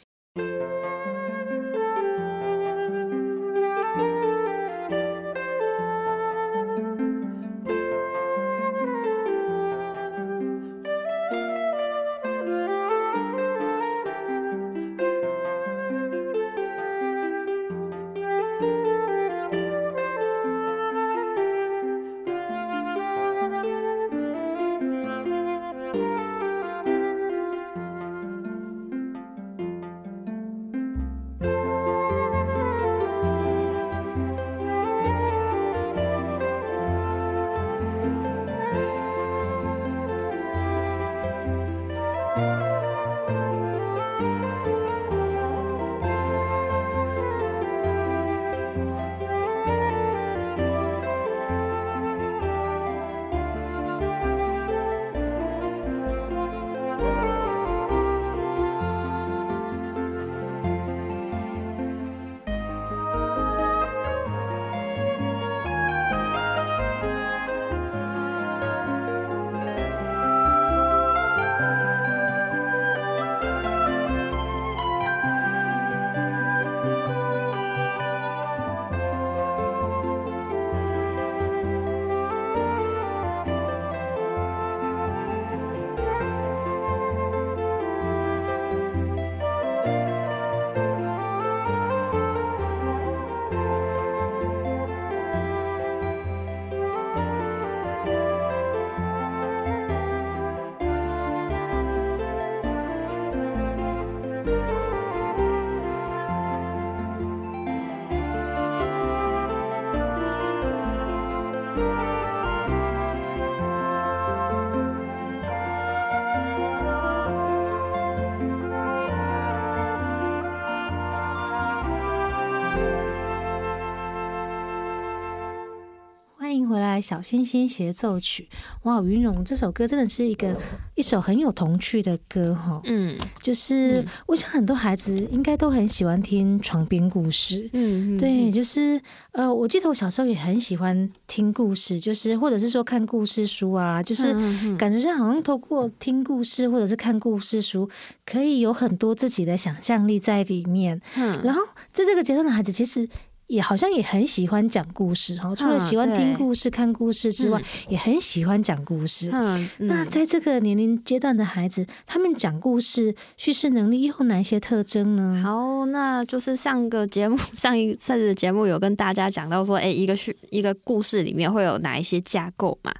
[127.00, 128.48] 小星星协奏曲，
[128.82, 129.00] 哇！
[129.02, 130.56] 云容这首歌真的是一个
[130.94, 132.80] 一首很有童趣的歌哈。
[132.84, 137.70] 嗯，就是我想很多孩子应该都很喜欢听床边故事。
[137.72, 139.00] 嗯，对，就是
[139.32, 144.32] 呃，我记得我小时候也很喜欢听故事，就是或者是说看故事书啊，就是
[144.76, 147.88] 感觉上好像透过听故事或者是看故事书，
[148.26, 151.00] 可以有很多自己的想象力在里面。
[151.16, 153.08] 嗯，然后在这个阶段的孩子其实。
[153.48, 159.30] 也好像也很喜欢讲故事哈，除了喜欢听故事、看故事之外，也很喜欢讲故事。
[159.32, 165.42] 嗯，那在这个年龄阶段的孩子，他们讲故事、叙事能力又有哪一些特征呢？
[165.42, 172.92] 好，那就是上个节目 上一次的节目有跟大家讲到说，哎，一个叙一个故事里面会有哪一些架构嘛？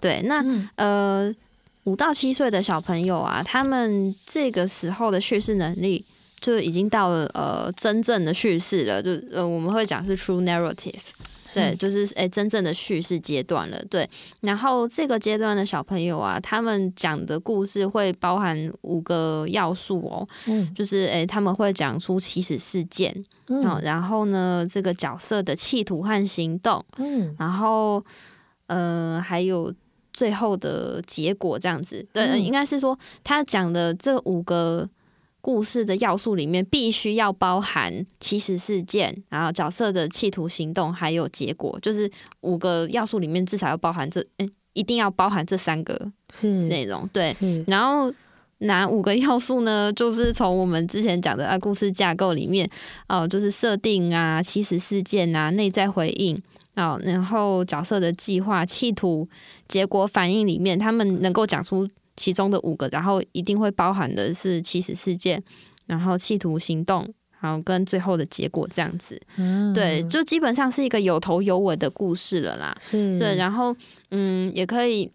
[0.00, 0.42] 对，那
[0.76, 1.30] 呃，
[1.84, 6.02] 五到七岁的小朋友啊，他们这个时候的叙事能力。
[6.40, 10.94] 就已经到了呃真正的叙事了，就呃我们会讲是 true narrative，
[11.52, 14.08] 对，就是诶、欸、真正的叙事阶段了，对。
[14.40, 23.14] 然后这个阶段的小朋友啊，他们讲的故事会包含五个要素哦，嗯，就是诶、欸、他们会讲出起始事件，
[23.48, 28.02] 嗯，然后呢这个角色的企图和行动，嗯，然后
[28.68, 29.74] 呃还有
[30.14, 34.88] 最后的结果这样子，对，嗯、应该是说他讲的这五个。
[35.42, 42.10] 故事的要素里面必须要包含起始事件，然后角色的企图行动，还有结果，就是
[42.42, 46.10] 五个要素里面至少要包含这，哎，一定要包含这三个
[46.68, 47.08] 内容。
[47.12, 47.34] 对，
[47.66, 48.12] 然后
[48.58, 49.92] 哪五个要素呢？
[49.92, 52.68] 就是从我们之前讲的啊，故事架构里面
[53.08, 56.40] 哦，就是设定啊，起始事件啊，内在回应
[56.74, 59.26] 啊，然后角色的计划、企图、
[59.66, 61.88] 结果、反应里面，他们能够讲出。
[62.20, 65.42] 其中的五个，然后一定会包含的是起始事件，
[65.86, 67.08] 然后企图行动，
[67.40, 69.18] 然后跟最后的结果这样子。
[69.36, 72.76] 嗯，对，就基本上是一个有头有尾的故事了啦。
[72.78, 73.74] 是，对，然后
[74.10, 75.10] 嗯，也可以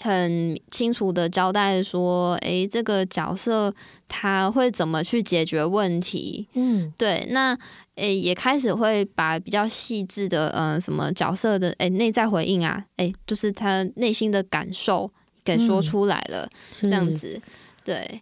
[0.00, 3.74] 很清楚的交代说，诶，这个角色
[4.06, 6.46] 他会怎么去解决问题？
[6.52, 7.58] 嗯，对，那
[7.94, 15.10] 诶也开始会把比较细致的，嗯、呃，什么角色的诶内在回应啊，诶，就是他内心的感受。
[15.46, 16.46] 给说出来了，
[16.82, 17.40] 嗯、这样子，
[17.84, 18.20] 对，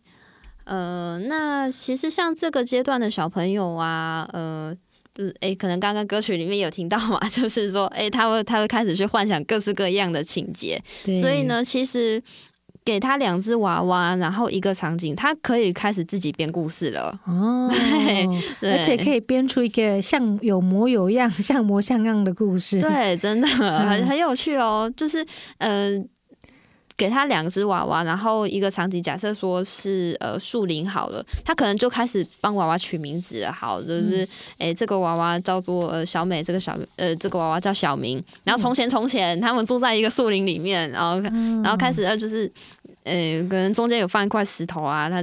[0.64, 4.76] 呃，那其实像这个阶段的小朋友啊，呃，
[5.14, 10.78] 就是诶、欸，可能刚刚歌曲里面有听到嘛， 就是说，诶、欸，他会他会开始去幻想各式各样的情节，
[11.20, 12.22] 所以呢，其实
[12.84, 17.70] 给他两只娃娃，然后一个场景，他可以开始自己编故事了哦，
[18.60, 25.24] 对，而且可以编出一个像有模有样、像模像样的故事，对，真的很很有趣哦，就是
[25.58, 25.98] 嗯。
[25.98, 26.04] 呃
[26.96, 33.52] 给他两只娃娃，然后一个场景，假设说是呃树林好了，他可能就开始帮娃娃取名字了。
[33.52, 34.26] 好，就是
[34.58, 38.22] 诶、这个娃娃叫做呃小美，这个小呃这个娃娃叫小明。
[38.44, 42.50] 然后从前从前，他们住在一个树林里面，然后、嗯、然后开始呃就是
[43.02, 43.12] 呃
[43.50, 45.16] 可能中间有放一块石头啊，他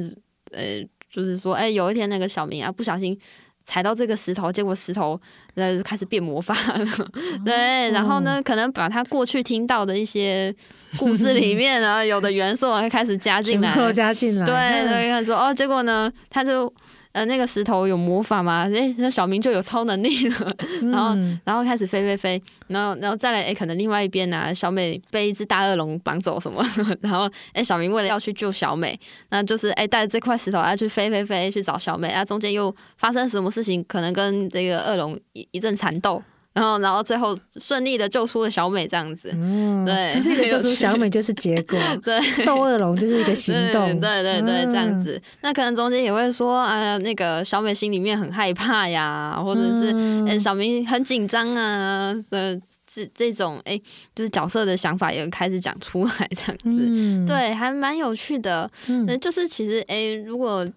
[0.51, 3.17] 呃就是说哎、欸、有一天那个小明啊不小心。
[3.63, 5.19] 踩到这个石头，结果石头
[5.55, 6.85] 呃开始变魔法了，
[7.45, 10.53] 对，然后呢，可能把他过去听到的一些
[10.97, 14.53] 故事里面啊 有的元素会开始加进来，加进来，对
[14.87, 16.71] 对，他说哦，结果呢，他就。
[17.13, 18.63] 呃，那个石头有魔法吗？
[18.71, 20.55] 诶、欸，那小明就有超能力了，
[20.91, 26.65] 然后，然后开始飞飞飞，然后，然后再来，诶、欸，可能另外一边呢、啊，小美被一只大恶龙绑走什么，
[27.01, 28.97] 然后，诶、欸，小明为了要去救小美，
[29.29, 33.83] 那就是，诶、欸，带着这块石头要去飞飞飞去找小美，啊，中间又发生什么事情？
[33.87, 36.21] 可能跟这个恶龙一一阵缠斗。
[36.53, 39.29] 然后，然后最后顺利的救出了小美，这样子。
[39.33, 41.79] 嗯，对，顺利的救出小美就是结果。
[42.03, 43.99] 对，斗恶龙就是一个行动。
[44.01, 45.21] 对对对，对，这样子。
[45.41, 53.79] 那可能中间也会说，啊，那个小美心里面很害怕呀，或者是，嗯，小明很紧张啊的这这种，哎，
[54.13, 56.61] 就是角色的想法也开始讲出来， 这样子。
[56.65, 58.69] 嗯，对，还蛮有趣的。
[58.87, 60.67] 嗯，就是其实，哎，如果。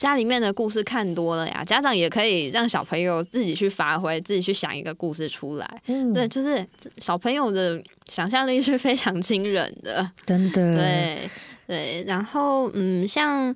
[0.00, 5.82] 家里面的故事看多了呀，家长也可以让小朋友自己去发挥，自己去想一个故事出来。
[5.88, 10.74] 嗯，对，就是小朋友的想象力是非常惊人的，真的。
[10.74, 11.30] 对
[11.66, 13.54] 对，然后嗯，像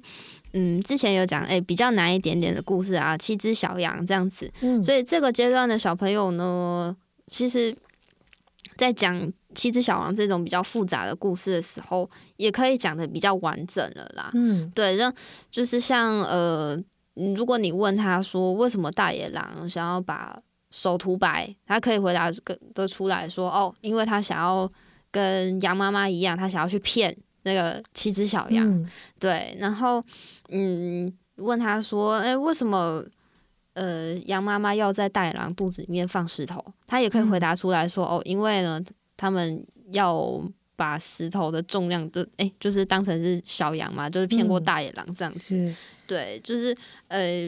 [0.52, 4.52] 嗯之前有讲，哎、欸，比较难一点点的故事啊，七只小羊这样子。
[4.60, 6.94] 嗯，所以这个阶段的小朋友呢，
[7.26, 7.74] 其实
[8.76, 9.32] 在讲。
[9.54, 14.30] 七只小羊这种比较复杂的故事的时候，也可以讲的比较完整了啦。
[14.34, 15.12] 嗯，对，让
[15.50, 16.76] 就是像呃，
[17.14, 20.38] 如果你问他说为什么大野狼想要把
[20.70, 24.70] 手涂白，他可以回答个得出来说哦，因为他想要
[25.10, 28.68] 跟羊妈妈一样，他想要去骗那个七只小羊。
[28.68, 30.04] 嗯、对，然后
[30.48, 33.04] 嗯，问他说，哎，为什么
[33.74, 36.64] 呃羊妈妈要在大野狼肚子里面放石头？
[36.86, 38.82] 他也可以回答出来说、嗯、哦，因为呢。
[39.16, 40.42] 他们要
[40.76, 45.56] 把石头的重量就哎、欸，就是当成是小羊嘛，就是骗过大野狼这样子。
[45.56, 47.46] 嗯、对，就是呃，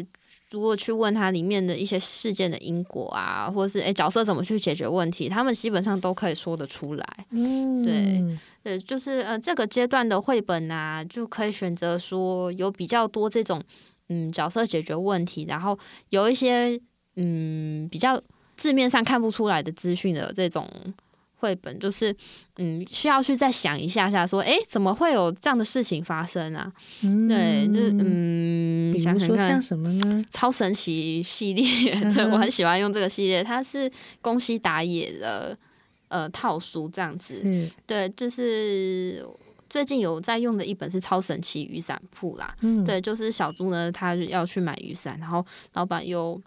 [0.50, 7.26] 如果去问他里面的一些事件的因果啊，或者是哎、欸、角色怎么去解决问题，他们基本上都可以说得出来。
[7.30, 13.60] 嗯，对，对，就是呃这个阶段的绘本啊，就可以选择说有比较多这种
[14.08, 15.76] 嗯角色解决问题，然后
[16.10, 16.80] 有一些
[17.16, 18.22] 嗯比较
[18.56, 20.70] 字面上看不出来的资讯的这种
[21.36, 22.14] 绘本，就是
[22.56, 26.72] 嗯，需要去再想一下下，说，哎，怎么会有这样的事情发生啊？
[27.02, 30.24] 嗯、对，就是嗯，比如说像什么呢？
[30.30, 35.56] 超神奇系列，对，我很喜欢用这个系列，它是宫西达也的
[36.08, 39.24] 呃套书这样子，是对，就是。
[39.68, 46.40] 最近有在用的一本是《超神奇雨伞铺》啦，嗯，对，就是小猪呢，他要去买雨伞，然后老板又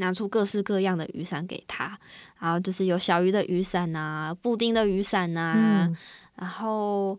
[0.00, 1.96] 拿出各式各样的雨伞给他，
[2.40, 5.96] 然后就是有小鱼的雨伞啊，布丁的雨伞啊，嗯、
[6.34, 7.16] 然后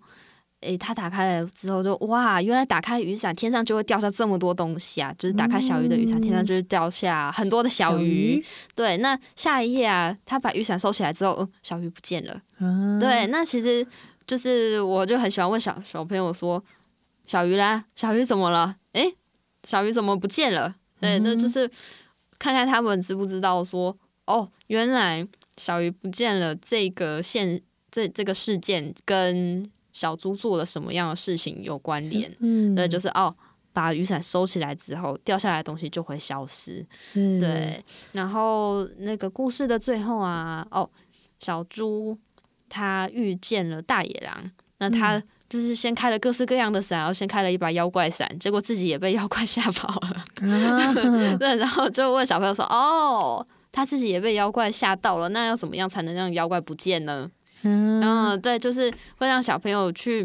[0.60, 5.16] 诶，他打开了之后就哇，原来打开雨伞，天上就会掉下这么多东西啊！
[5.18, 8.36] 就是打开小鱼的雨伞，嗯、天上就会掉下很多的小鱼。
[8.36, 12.42] 小鱼对，那下一页啊，他把雨伞收起来之后，嗯，小鱼不见了。
[12.60, 13.88] 嗯、对，那其实。
[14.28, 16.64] 就是我就很喜欢问小小朋友说
[17.26, 18.74] ：“小鱼啦，小鱼怎么了？
[18.94, 19.14] 诶，
[19.68, 21.70] 小鱼怎么不见了？”对，那就是
[22.42, 25.28] 看看他们知不知道说：“哦，原来
[25.58, 27.62] 小鱼不见了。”这个现
[27.92, 32.36] 这这个事件跟小猪做了什么样的事情有关联？
[32.40, 33.36] 嗯，对，就是哦，
[33.72, 36.84] 把雨伞收起来之后，掉下来的东西就会消失。
[36.98, 37.86] 是，对。
[38.14, 40.90] 然后那个故事的最后啊，哦，
[41.40, 42.18] 小猪。
[42.74, 45.22] 他遇见了大野狼，那他
[45.52, 50.24] 就是先开了各式各样的伞，然后先开了一把妖怪伞，结果自己也被妖怪 吓跑了。
[51.38, 57.30] 对，然后就问小朋友说：“哦，他自己也被妖怪吓到了，那要怎么样才能让妖怪不见呢？”
[57.64, 60.22] 嗯，然后对，就是会让小朋友去，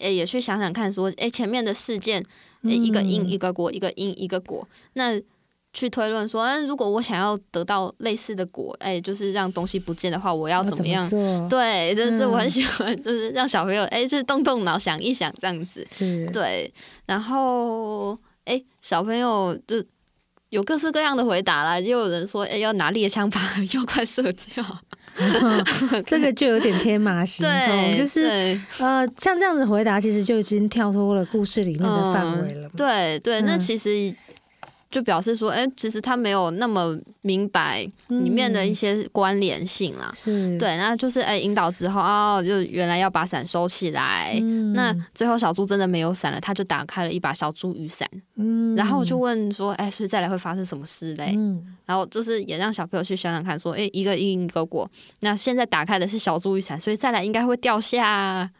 [0.00, 2.22] 诶、欸，也去想想看，说，诶、欸，前面的事件，
[2.60, 5.18] 一个因一个果，一个因一个果，那。
[5.76, 11.06] 去推论说，嗯，如果我想要得到类似的果，哎、欸，就是让东西不见的话，我要怎么样？
[11.12, 15.86] 么对，就是我很喜欢，嗯、就是让小朋友，哎、欸，就是动动脑想一想这样子。
[15.86, 16.72] 是，对。
[17.04, 18.14] 然后，
[18.46, 19.84] 哎、欸，小朋友就
[20.48, 23.38] 有各式各样的回答啦，也有人说，哎、欸，要拿猎枪把
[23.74, 24.64] 妖怪射掉，
[26.06, 32.70] 这个就有点天马行空，对就是呃，像这样子回答，其实就已经跳脱了故事里面的范围了、嗯。
[32.74, 34.14] 对对，那其实。
[34.96, 40.10] 就表示说，哎、欸，其实他没有那么明白里面的一些关联性啦。
[40.24, 44.38] 对，那就是哎、欸，引导之后哦，就原来要把伞收起来。
[44.40, 48.08] 嗯、那最后小猪真的没有伞了，他就打开了一把小猪雨伞。
[48.36, 51.34] 嗯，然后我就问说，哎、欸，所以再来会发生什么事嘞？
[51.36, 54.90] 嗯，然后就是也让小朋友去想想看，说，哎、欸，一个因一个果，
[55.20, 58.50] 那现在打开的是小猪雨伞，所以再来应该会掉下。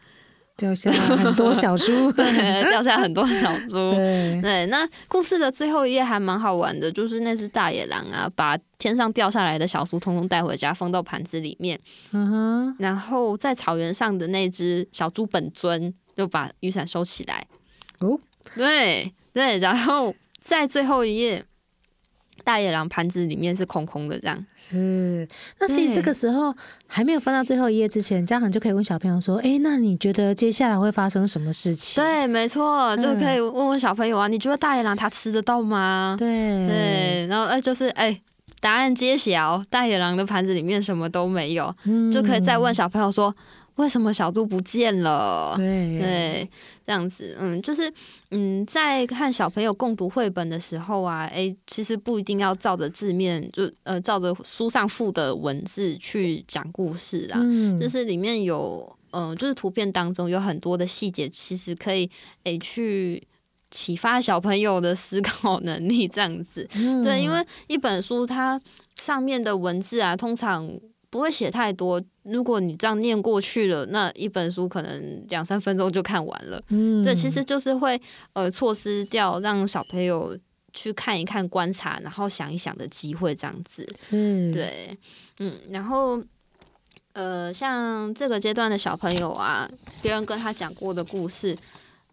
[0.57, 2.11] 掉下很多小猪，
[2.69, 3.91] 掉下很多小猪。
[3.93, 11.79] 对，对，那故事的最后一页还蛮好玩的，就是那只大野狼啊，把天上掉下来的小猪通通带回家，放到盘子里面。
[12.11, 17.45] 嗯哼，然后在草原上的那只小猪本尊就把雨伞收起来。
[17.99, 18.19] 哦，
[18.55, 21.45] 对对，然后在最后一页。
[22.43, 25.27] 大野狼盘子里面是空空的，这样是。
[25.59, 26.53] 那其实这个时候
[26.87, 36.15] 还没有翻到最后一页之前，家长就可以问小朋友说：“哎，那你觉得接下来会发生什么事情？”对，没错，就可以问问小朋友啊，你觉得大野狼他吃得到吗？
[36.17, 36.27] 对
[36.67, 38.19] 对，然后哎，就是哎，
[38.59, 41.73] 答案揭晓，大野狼的盘子里面什么都没有，
[42.11, 43.35] 就可以再问小朋友说。
[43.77, 45.55] 为什么小猪不见了？
[45.57, 46.49] 对对，
[46.85, 47.91] 这样子，嗯，就是，
[48.31, 57.37] 嗯，在和小朋友共读绘本的时候啊，哎，其实不一定要照着字面，就呃，照着书上附的文字去讲故事啦。
[57.39, 62.09] 嗯，就是里面有，嗯、呃，就是图片当中有很多的细节，其实可以，
[62.43, 63.21] 哎，去
[63.69, 66.67] 启发小朋友的思考能力，这样子。
[66.73, 68.59] 嗯，对，因为一本书它
[68.95, 70.67] 上面的文字啊，通常。
[71.09, 76.61] 不会写太多，如果你这样念过去了，那一本书可能两三分钟就看完了。
[76.67, 77.99] 嗯，对，其实就是会
[78.33, 80.37] 呃错失掉让小朋友
[80.73, 83.87] 去看一看、观察，然后想一想的机会，这样子。
[83.97, 84.97] 是，对，
[85.39, 86.21] 嗯，然后
[87.13, 89.69] 呃，像这个阶段的小朋友啊，
[90.01, 91.55] 别人跟他讲过的故事，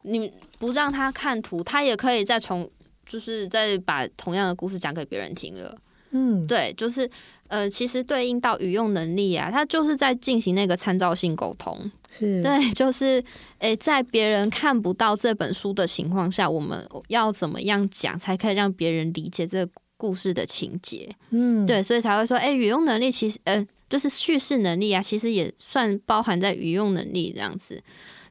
[0.03, 2.70] 你不让他看图，他也可以再从，
[3.05, 5.76] 就是再把同样的故事讲给别人听了。
[6.12, 7.11] 嗯，对，就是。
[7.49, 11.90] 呃，其实对应到语用能力啊，它就是在进行那个参照性沟通。
[12.11, 13.22] 是 对，就是
[13.59, 21.09] 诶，在别人看不到这本书的情况下，我们要怎么样讲才可以让别人理解这个故事的情节？
[21.30, 27.82] 嗯，对，所以才会说，诶，语用能力其实，呃，就是叙事能力啊，其实也算包含在语用能力这样子。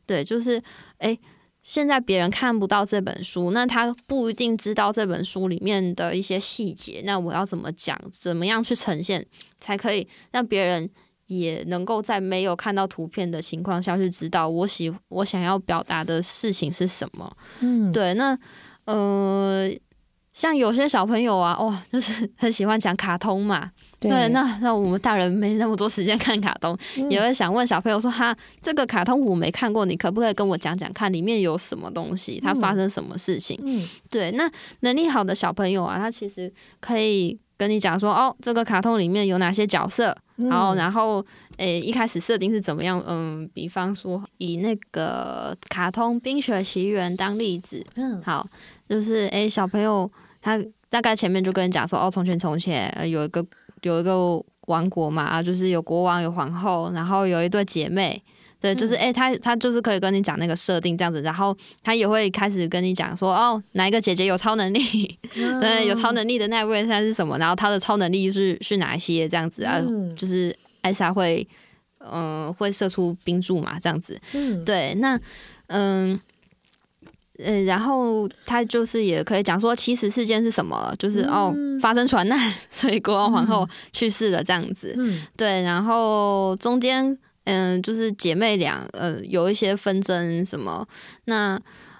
[0.06, 0.62] 对，就是
[1.00, 1.20] 诶。
[1.64, 7.02] 现在别人看不到这本书，那他不一定知道这本书里面的一些细节。
[7.06, 7.98] 那我要怎么讲？
[8.12, 9.26] 怎么样去呈现，
[9.60, 10.90] 才可以让别人
[11.28, 17.38] 也能够在没有看到图片的情况下去知道我喜我想要表达的事情是什么？
[17.62, 18.14] 嗯，对。
[18.16, 18.38] 那
[18.84, 19.72] 呃，
[20.34, 23.72] 像有些小朋友啊，哦，就是 很喜欢讲卡通嘛。
[24.10, 32.40] 对，对，那那我们大人没那么多时间看卡通，嗯、也会想问小朋友说：“哈，这个卡通我没看过，你可不可以跟我讲讲看，里面有什么东西？
[32.40, 34.32] 它发生什么事情？”嗯，对。
[34.32, 34.50] 那
[34.82, 40.16] 能力好的小朋友啊，他其实可以跟你讲说：“哦，这个卡通里面有哪些角色？
[40.38, 41.24] 然后，然后，
[41.58, 43.04] 诶、欸，一开始设定是怎么样？
[43.08, 48.46] 嗯，比方说以那个卡通《冰雪奇缘》当例子，嗯，好，
[48.90, 53.46] 就是诶、欸，小朋友他大概前面就跟你讲说：哦，从前从前呃有一个。”
[53.84, 58.22] 有一个王国嘛，啊，就是有国王有皇后，然后有一对姐妹，
[58.60, 71.48] 对，就是哎、欸，他他就是可以跟你讲那个设定这样子，然后他也会开始跟你讲说，哦，哪一个姐姐有超能力， 嗯、对，有超能力的那位他是什么，然后她的超能力是是哪一些这样子啊，嗯、就是艾莎会
[72.00, 75.20] 嗯、呃、会射出冰柱嘛，这样子，嗯，对，那
[75.68, 76.14] 嗯。
[76.14, 76.20] 呃，
[77.66, 80.96] 然后他就是也可以讲说，起始事件是什么？
[80.98, 84.94] 就是、嗯、哦，发生船难， 所以国王皇后去世了这样子。
[84.98, 85.62] 嗯，对。
[85.64, 87.06] 然后中间，
[87.44, 90.88] 嗯、呃，就是姐妹俩，呃，有一些纷争什么。
[91.26, 91.60] 那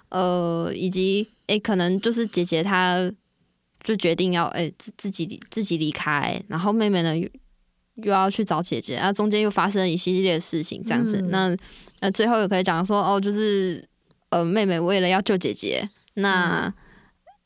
[0.10, 3.12] 呃，以及诶，可能就是姐姐她
[3.84, 7.28] 就决定要诶自自己自己离开，然后妹妹呢又，
[7.96, 11.18] 又要去找姐姐，然后中间又发生了一系列的事情这样子。
[11.18, 11.58] 嗯、那
[12.00, 13.86] 那最后也可以讲说，哦，就是。
[14.34, 16.74] 呃，妹妹为了要救姐姐，那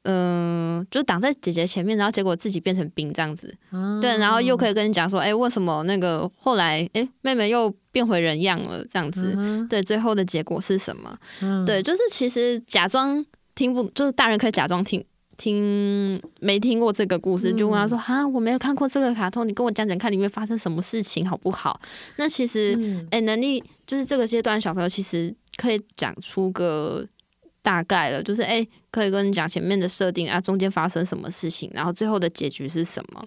[0.04, 9.34] 嗯、呃，就挡在姐姐前面，然后结果自己变成冰这样子，嗯、对，然后又可以跟你讲说，哎、欸，为什么那个后来，哎、欸，妹妹又变回人样了这样子？
[9.36, 11.18] 嗯、对，最后的结果是什么？
[11.42, 15.04] 嗯、对，就是其实假装听不，就是大人可以假装听
[15.38, 21.80] 听没听过这个故事，嗯、就问他说，哈，我没有看过这个卡通，你跟我讲讲看里面发生什么事情好不好？
[22.18, 25.34] 那其实，哎、嗯欸，能力就是这个阶段小朋友其实。
[25.58, 27.04] 可以讲出个
[27.64, 33.26] 大概了，就是哎、欸，可以跟你讲前面的设定啊，中间发生什么事情，然后最后的结局是什么？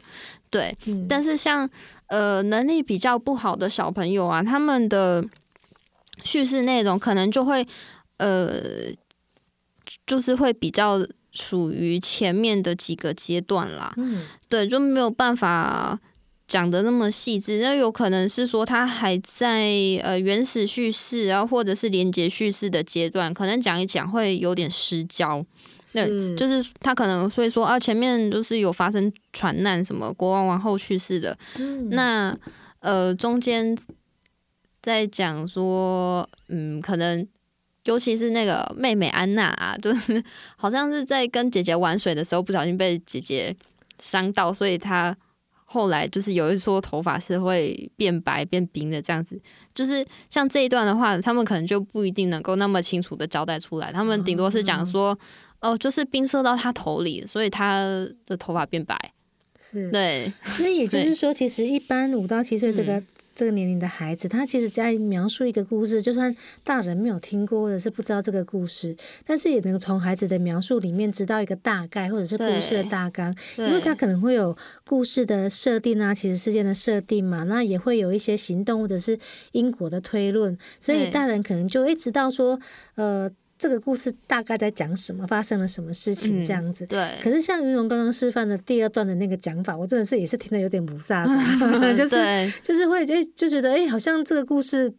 [0.48, 1.68] 对，嗯、但是像
[2.06, 5.24] 呃能力比较不好的小朋友啊，他们的
[6.22, 7.66] 叙事内容可能就会
[8.18, 8.62] 呃，
[10.06, 13.92] 就是会比较属于前面的几个阶段啦。
[13.96, 15.98] 嗯，对，就没有办法。
[16.50, 19.70] 讲的那么细致，那有可能是说他还在
[20.02, 25.46] 呃原始叙事，然后或者是连接叙事的阶段，可能讲一讲会有点失焦。
[25.86, 32.36] 是对，就是他可能会说啊，前面都是有发生船难，什么国王王后去世的，嗯、那
[32.80, 33.78] 呃中间
[34.82, 37.24] 在讲说，嗯，可能
[37.90, 40.22] 尤其是那个妹妹安娜啊，就是
[40.56, 43.54] 好像是在跟姐姐玩水的时候不小心被姐姐
[43.98, 45.16] 伤到，所以她。
[45.72, 49.40] 后来就是有一撮头发是会变白变冰的这样子，
[49.72, 55.16] 就是像这一段的话，他们可能就不一定能够那么清楚的交代出来，他们顶多是讲说，
[55.60, 57.84] 哦，就是冰射到她头里，所以她
[58.26, 58.98] 的头发变白。
[59.60, 63.00] 是，对，所以也就是说，其实一般五到七岁这个。
[63.40, 74.54] 嗯这个年龄的孩子，他其实在描述一个故事，就算大人没有听过或者是不知道这个故事，但是也能从孩子的描述里面知道一个大概，或者是故事的大纲，因为他可能会有
[74.86, 79.18] 故事的设定啊，其实事件的设定嘛，那也会有一些行动或者是
[79.52, 82.60] 因果的推论，所以大人可能就会知道说，
[82.96, 83.30] 呃。
[83.60, 85.26] 这个故事大概在讲什么？
[85.26, 86.42] 发生了什么事情？
[86.42, 86.86] 这样子。
[86.86, 87.10] 嗯、对。
[87.22, 91.26] 可是像云龙刚刚示范的第二段的那个讲法，我真的是也是听得有点雾煞
[91.78, 94.90] 的，就是对就是会哎就觉得哎，好像这个故事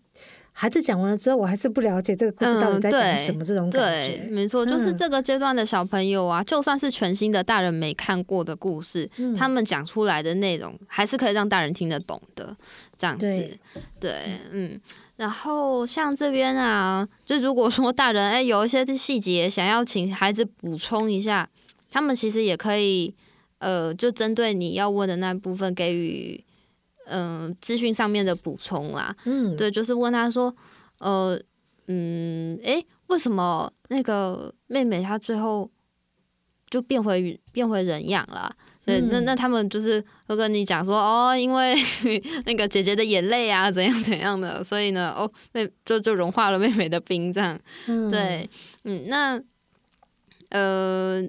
[0.54, 4.18] 孩子讲完了之后，我还是不了解这个故事到底在讲什么，这种感觉。
[4.18, 12.56] 嗯、对，没错，就是这个阶段的小朋友啊，嗯、就算是全新的大人没看过的故事，嗯、他们讲出来的内容还是可以让大人听得懂的，
[12.96, 13.26] 这样子。
[13.26, 13.60] 对，
[14.00, 14.12] 对，
[14.52, 14.80] 嗯。
[15.22, 21.48] 然后像这边啊，就如果说大人哎有一些细节想要请孩子补充一下，
[21.92, 23.14] 他们其实也可以
[23.60, 26.44] 呃，就针对你要问的那部分给予
[27.06, 29.16] 嗯、呃、资讯上面的补充啦。
[29.26, 30.56] 嗯，对，就是问他说，
[30.98, 31.40] 呃，
[31.86, 35.70] 嗯，哎，为什么那个妹妹她最后
[36.68, 38.52] 就变回变回人样了？
[39.00, 41.76] 对，那那他们就是会跟你讲说哦，因为
[42.46, 47.60] 那个姐姐的眼泪啊，怎样怎样的，所以呢，哦，妹就就融化了妹妹的冰，这样。
[47.88, 48.50] 嗯、对，
[48.84, 49.42] 嗯，那
[50.50, 51.22] 呃，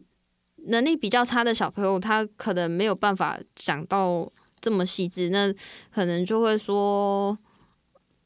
[0.66, 5.52] 能力比较差的小朋友，他可能没有办法讲到这么细致，那
[5.94, 7.38] 可能就会说。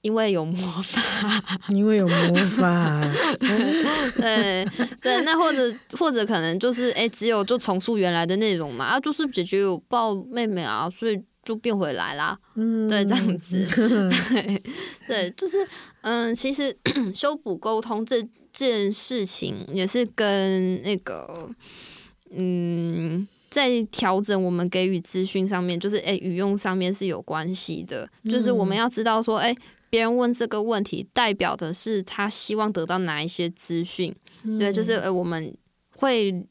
[0.07, 3.01] 因为有魔法， 因为有魔法，
[4.17, 4.65] 对
[5.03, 13.67] 对，那或者或者可能就是哎、欸，只有就重塑原来的内容嘛，啊，就是姐姐有抱妹妹啊，所以就变回来啦，嗯，对，这样子，
[14.31, 14.63] 对
[15.09, 15.67] 对，就是
[16.03, 16.77] 嗯，其实
[17.13, 21.51] 修补沟通这件事情也是跟那个
[22.31, 29.53] 嗯，在调整我们给予资讯上面，就是诶语用上面是有关系的，就是我们要知道说，诶
[29.91, 34.15] 别人问这个问题，代表的是他希望得到哪一些资讯，
[34.59, 35.57] 对，就是诶我们
[35.97, 36.47] 会。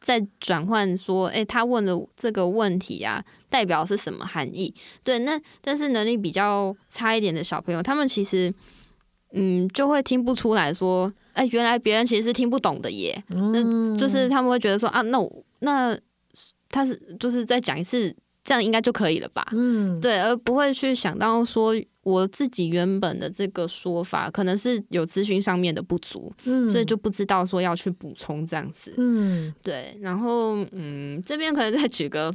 [0.00, 4.74] 再转换说，诶、欸，他问的这个问题啊，代表是什么含义？
[5.02, 8.52] 对，那但是能力比较差一点的小朋友，他们其实，
[9.32, 13.24] 嗯，就会听不出来说，哎、欸，原来别人其实是听不懂的耶。
[13.28, 15.98] 那就是他们会觉得说，啊，那我那
[16.68, 18.14] 他是就是再讲一次，
[18.44, 19.42] 这样应该就可以了吧？
[19.52, 21.74] 嗯，对，而不会去想到说。
[22.04, 32.32] 我自己原本的这个说法，可能是有资讯上面的不足，嗯，所以就不知道说要去补充这样子，嗯，对，然后嗯，这边可能再举个。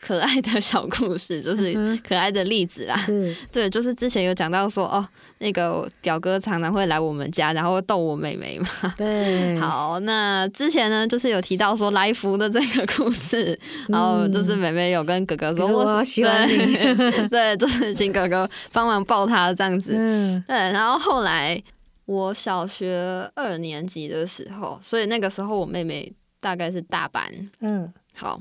[0.00, 1.74] 可爱的小故事，就是
[2.06, 3.04] 可爱的例子啦。
[3.08, 5.08] 嗯、 对，就是之前有讲到说，哦，
[5.38, 8.68] 那个表哥常常会来我们家，然后逗我妹妹嘛。
[8.96, 13.58] 对， 好，那之前呢，就是有提到说来福的这个故事，
[13.88, 16.76] 然后就是妹妹有跟哥哥说，我喜欢你，
[17.28, 19.94] 对，就是请哥哥帮忙抱他这样子。
[19.96, 21.62] 嗯，对，然后后来
[22.06, 27.24] 我小学二年级的时候，所以那个时候我妹妹大概是大班。
[27.60, 28.40] 嗯，好。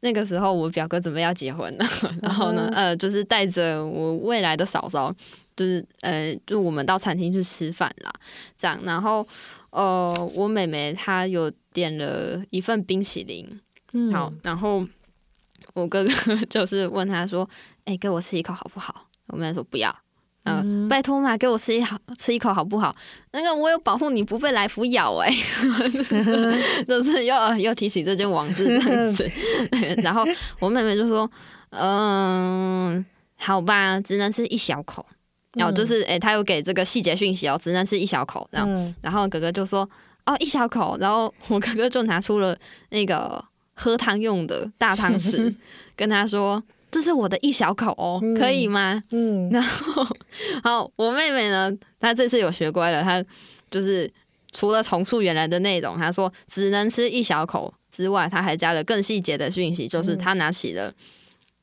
[0.00, 1.84] 那个时候，我表哥准备要结婚了，
[2.22, 5.12] 然后呢，呃，就是带着我未来的嫂嫂，
[5.58, 8.12] 就是呃，就我们到餐厅去吃饭啦，
[8.56, 8.78] 这样。
[8.84, 9.26] 然后，
[9.70, 13.60] 呃，我妹妹她有点了一份冰淇淋，
[13.92, 14.86] 嗯，好，然后
[15.74, 16.10] 我哥哥
[16.48, 17.48] 就是问她说
[17.84, 19.92] ：“哎，给我吃一口好不好？”我妹妹说：“不要。”
[20.44, 22.94] 嗯，拜托嘛，给我吃一好吃一口好不好？
[23.32, 29.30] 那个我有保护你不被来福咬哎、 欸，就是要要提起这件往事这样子。
[30.00, 30.24] 然后
[30.60, 31.30] 我妹妹就说
[31.70, 33.04] ：“嗯，
[33.36, 35.04] 好吧，只能吃一小口。”
[35.58, 38.48] 然后就是哎，他有给这个细节讯息哦，只能吃一小口。
[38.50, 39.88] 然后然后哥哥就说
[40.24, 42.56] ：“哦，一小口。”然后我哥哥就拿出了
[42.90, 43.44] 那个
[43.74, 45.54] 喝汤用的大汤匙，
[45.94, 46.62] 跟他说。
[46.90, 49.02] 这是我的一小口哦，嗯、可以吗？
[49.10, 50.02] 嗯， 然后
[50.64, 53.22] 好，我妹妹呢，她这次有学乖了，她
[53.70, 54.10] 就是
[54.52, 60.90] 除了重塑原来的内容，她说只能吃一小口之外，她还加了更细节的讯息，就是她拿起了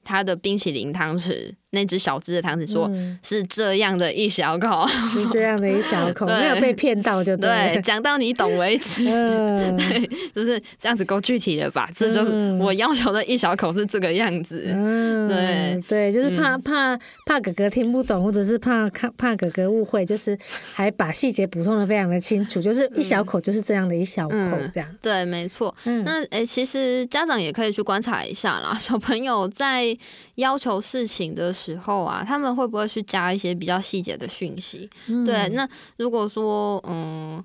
[0.03, 1.51] 她的冰淇淋汤匙。
[1.71, 2.89] 那只小只的糖子说
[3.21, 7.79] ：“是这样的一小口，是这样的一小口， 没有被骗到就对。
[7.81, 9.03] 讲到你懂为止，
[9.77, 11.89] 对，就是这样子够具体的吧？
[11.93, 14.63] 这就是我要求的一小口是这个样子。
[14.67, 20.37] 嗯对对，就是怕怕怕哥哥听不懂，或者是怕看怕哥哥误会，就是
[20.73, 24.35] 还把细节补充的非常的清楚，就是一小口就是这样的一小口
[24.73, 24.87] 这样。
[25.01, 25.75] 对，没错。
[25.83, 29.97] 那哎，其实家长也可以去观察一下啦，小朋友在
[30.35, 32.03] 要求事情的时候。
[32.03, 34.89] 啊，他们会不会去加一些比较细节的讯息？
[35.07, 35.67] 嗯、对，那
[35.97, 37.43] 如果说，嗯，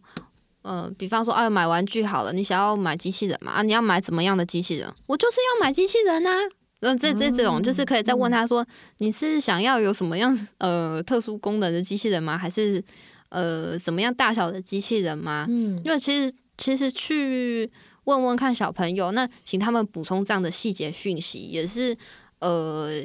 [0.63, 3.53] 呃，比方说，啊，买玩具好了，你想要买机器人嘛？
[3.53, 4.93] 啊，你要买怎么样的机器人？
[5.07, 6.31] 我就是要买机器人啊。
[6.83, 8.67] 那这这这种，就是可以再问他说，嗯、
[8.99, 12.39] 你是想要有什么样呃特殊功能的机器人吗？
[12.39, 12.83] 还是
[13.29, 15.47] 呃什么样大小的机器人吗？
[15.49, 17.71] 嗯，因为其实其实去
[18.05, 21.95] 问问看小朋友，那请他们补充这样的细节讯息，也是
[22.41, 23.03] 呃。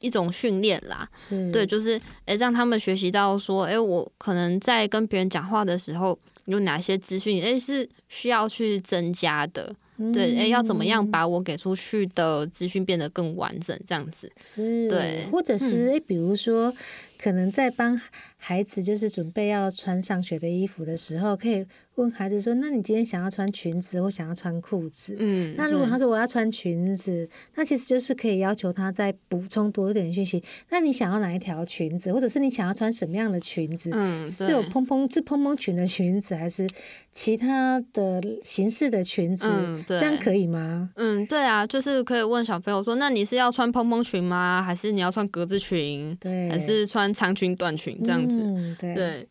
[0.00, 1.10] 一种训练啦，
[1.50, 16.72] 对，就是诶、欸，让他们学习到说，诶、欸，我可能在跟别人讲话的时候，有哪些资讯，诶、欸，是需要去增加的，嗯、对，诶、欸，要怎么样把我给出去的资讯变得更完整，这样子，是，对，或者是诶、欸，比如说，
[17.20, 18.00] 可能在帮
[18.36, 21.66] 孩子就是准备要穿上学的衣服的时候，可以。
[21.98, 30.40] 问孩子说：“那你今天想要穿裙子或想要穿裤子？”嗯，那如果他说我要穿裙子，那其实就是可以要求他再补充多一点讯息。
[30.70, 33.90] 那你想要哪一条裙子，或者是你想要穿什么样的裙子？
[33.92, 36.64] 嗯，是有蓬蓬是蓬蓬裙的裙子，还是
[37.12, 39.48] 其他的形式的裙子？
[39.50, 40.88] 嗯，对，这样可以吗？
[40.94, 44.62] 嗯，对啊，就是可以问小朋友说：“那你是要穿蓬蓬裙吗？
[44.64, 46.16] 还是你要穿格子裙？
[46.20, 49.28] 对，还是穿长裙、短裙这样子？”嗯，对，对，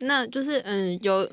[0.00, 1.28] 那就是嗯有。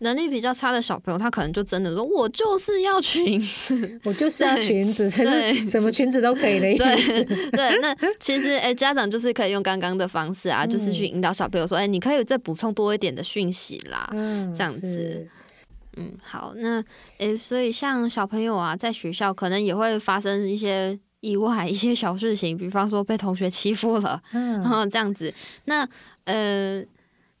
[0.00, 7.24] 能力比较差的小朋友，他可能就真的说：“我就是要裙子， 我就是要裙子， 对，什么裙子都可以的意思。
[7.24, 14.10] ”对对，那其实哎、欸，家长就是可以用刚刚的方式啊，嗯、就是去引导小朋友说：“哎、欸，你可以再补充多一点的讯息啦。
[14.12, 15.26] 嗯”这样子。
[15.96, 16.80] 嗯，好，那
[17.18, 25.32] 哎、欸，所以像小朋友啊，在学校可能也会发生一些意外、一些小事情，比方说被同学欺负了，嗯，然后这样子。
[25.64, 25.88] 那
[26.24, 26.84] 呃。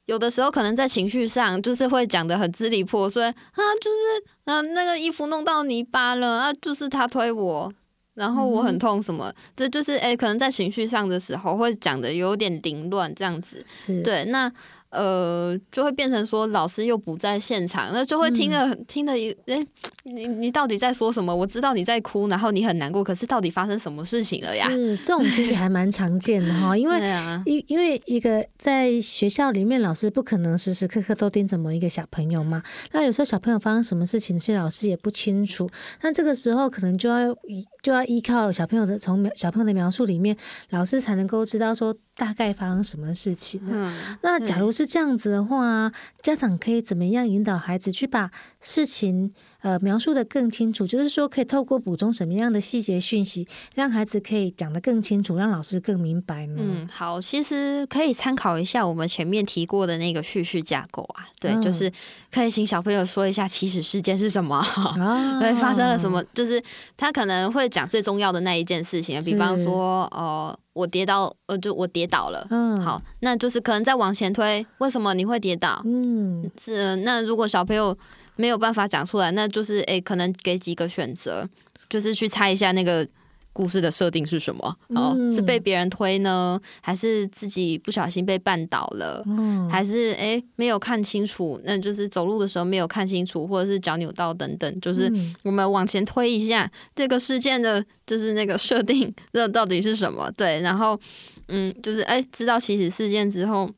[0.06, 3.32] 有的时候可能在情绪上，就是会讲的很支离破碎啊，
[3.80, 3.96] 就是
[4.44, 7.72] 嗯、啊，那个衣服弄到泥巴了啊，就是他推我，
[8.12, 13.64] 然后我很痛什么，嗯、这就是诶、欸，可能在情绪上的时候会讲的有点凌乱这样子，
[14.02, 14.52] 对，那
[14.90, 19.66] 呃就会变成说老师又不在现场，那就会听得、嗯、听得诶、欸，
[20.04, 21.34] 你你到底在说什么？
[21.34, 24.68] 我知道你在哭，然后你很难过，可是到底发生什么事情了呀？
[24.70, 27.00] 是这种其实还蛮常见的哈，因为
[27.46, 32.62] 因因为一个在学校里面，老师不可能时时刻刻都盯着某一个小朋友嘛。
[32.92, 35.70] 那有时候小朋友发生什么事情，其实老师也不清楚。
[36.02, 40.36] 那这个时候可能就要依就要依靠小朋友的从小朋友的描述里面，
[40.68, 43.58] 老师才能够知道说大概发生什么事情。
[43.64, 43.90] 嗯，
[44.22, 45.90] 那假如是这样子的话，
[46.20, 48.30] 家长可以怎么样引导孩子去把
[48.60, 49.32] 事情？
[49.64, 56.60] 呃，描述的更清楚，就是说可以透过补充什么样的细节讯息，让孩子可以讲得更清楚，让老师更明白呢？
[56.62, 61.90] 嗯，好，其实可以参考一下我们前面提过的那个叙事架构啊，对，嗯、就是
[62.30, 66.62] 可以请小朋友说一下起始事件是什么，哦、 对，发生了什么，就是
[66.94, 75.80] 他可能会讲最重要的那一件事情，比方说，呃，我跌倒，呃，就我跌倒了，嗯，好，那就是可能再往前推，为什么你会跌倒？
[75.86, 77.96] 嗯，是，那如果小朋友。
[78.36, 81.48] 没有办法讲出来，那就是诶，可能给几个选择，
[81.88, 83.06] 就是去猜一下那个
[83.52, 84.76] 故事的设定是什么？
[84.88, 89.22] 哦，是被别人推呢，还是自己不小心被绊倒了？
[89.26, 91.60] 嗯，还是诶没有看清楚？
[91.64, 94.80] 那就是走路的时候没有看清楚，或者是脚扭到等等。
[94.80, 95.08] 就是
[95.44, 100.28] 我们往前推一下这个事件的，就是那个设定，这到底是什么？
[100.36, 100.98] 对，然后
[101.46, 103.70] 嗯，就是诶知道起始事件之后，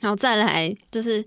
[0.00, 1.22] 然后再来就是。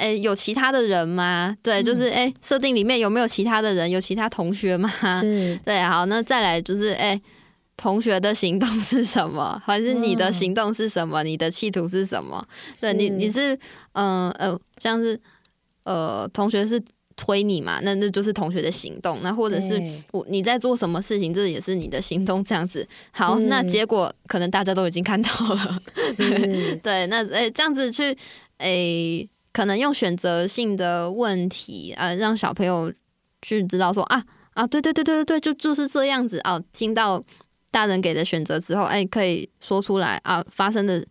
[0.00, 1.54] 哎、欸，有其他的人吗？
[1.62, 3.90] 对，就是哎，设、欸、定里面有没有其他的人？
[3.90, 4.90] 有其他同学吗？
[5.20, 7.22] 是，对，好，那再来就是哎、欸，
[7.76, 9.60] 同学的行动是什么？
[9.62, 11.22] 还是你的行动是什么？
[11.22, 12.42] 你的企图是什么？
[12.80, 13.54] 对你，你是
[13.92, 15.20] 嗯呃，像是
[15.84, 16.82] 呃，同学是
[17.14, 17.78] 推你嘛？
[17.82, 19.18] 那那就是同学的行动。
[19.22, 19.78] 那或者是
[20.12, 21.30] 我你在做什么事情？
[21.30, 22.42] 这也是你的行动。
[22.42, 25.82] 这样子，好，那结果可能大家都已经看到了。
[26.10, 28.16] 是 对，那哎、欸，这样子去
[28.56, 29.28] 哎。
[29.50, 32.92] 欸可能用选择性的问题啊，让小朋友
[33.42, 34.24] 去知道说啊
[34.54, 36.60] 啊，对对对对对对，就就是这样子啊。
[36.72, 37.22] 听到
[37.70, 41.04] 大人给的选择之后，哎，可以说出来啊，发生的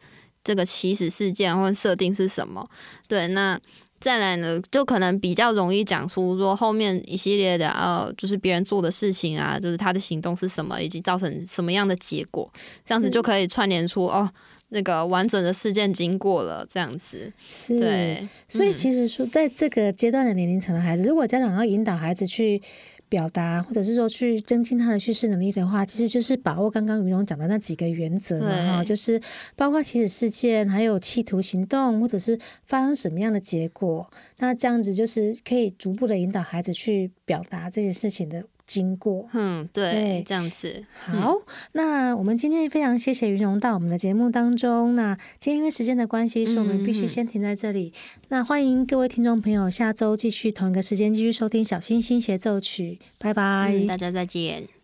[0.44, 2.66] 这个起始事件或设定是什么？
[3.08, 3.60] 对，那
[4.00, 12.50] 再来呢，就可能比较容易讲出说后面一系列的啊，就是别人做的事情啊，就是他的行动是什么，以及造成什么样的结果，
[12.86, 14.32] 这样子就可以串联出哦。
[14.70, 22.62] 那个完整的事件经过了，这样子是，对，所以其实说，在这个阶段的年龄层的孩子，嗯、如果家长要引导孩子去
[23.10, 29.20] 表达，或者是说去增进他的叙事能力的话，其实就是把握刚刚云龙讲的那几个原则嘛，哈，就是
[29.56, 34.08] 包括起始事件，还有企图行动，或者是发生什么样的结果，
[34.38, 38.44] 那这样子就是可以逐步的引导孩子去表达这些事情的。
[38.70, 40.86] 经过，嗯，对，对这样子。
[41.06, 41.42] 好，嗯、
[41.72, 44.96] 那我们今天非常谢谢云荣到我们的节目当中。
[44.96, 47.92] 那今天因为时间的关系，所以我们必须先停在这里。
[47.96, 53.00] 嗯、那欢迎各位听众朋友下周继续同一个时间继续收听《小星星协奏曲》。
[53.18, 54.79] 拜拜，嗯、大家再见。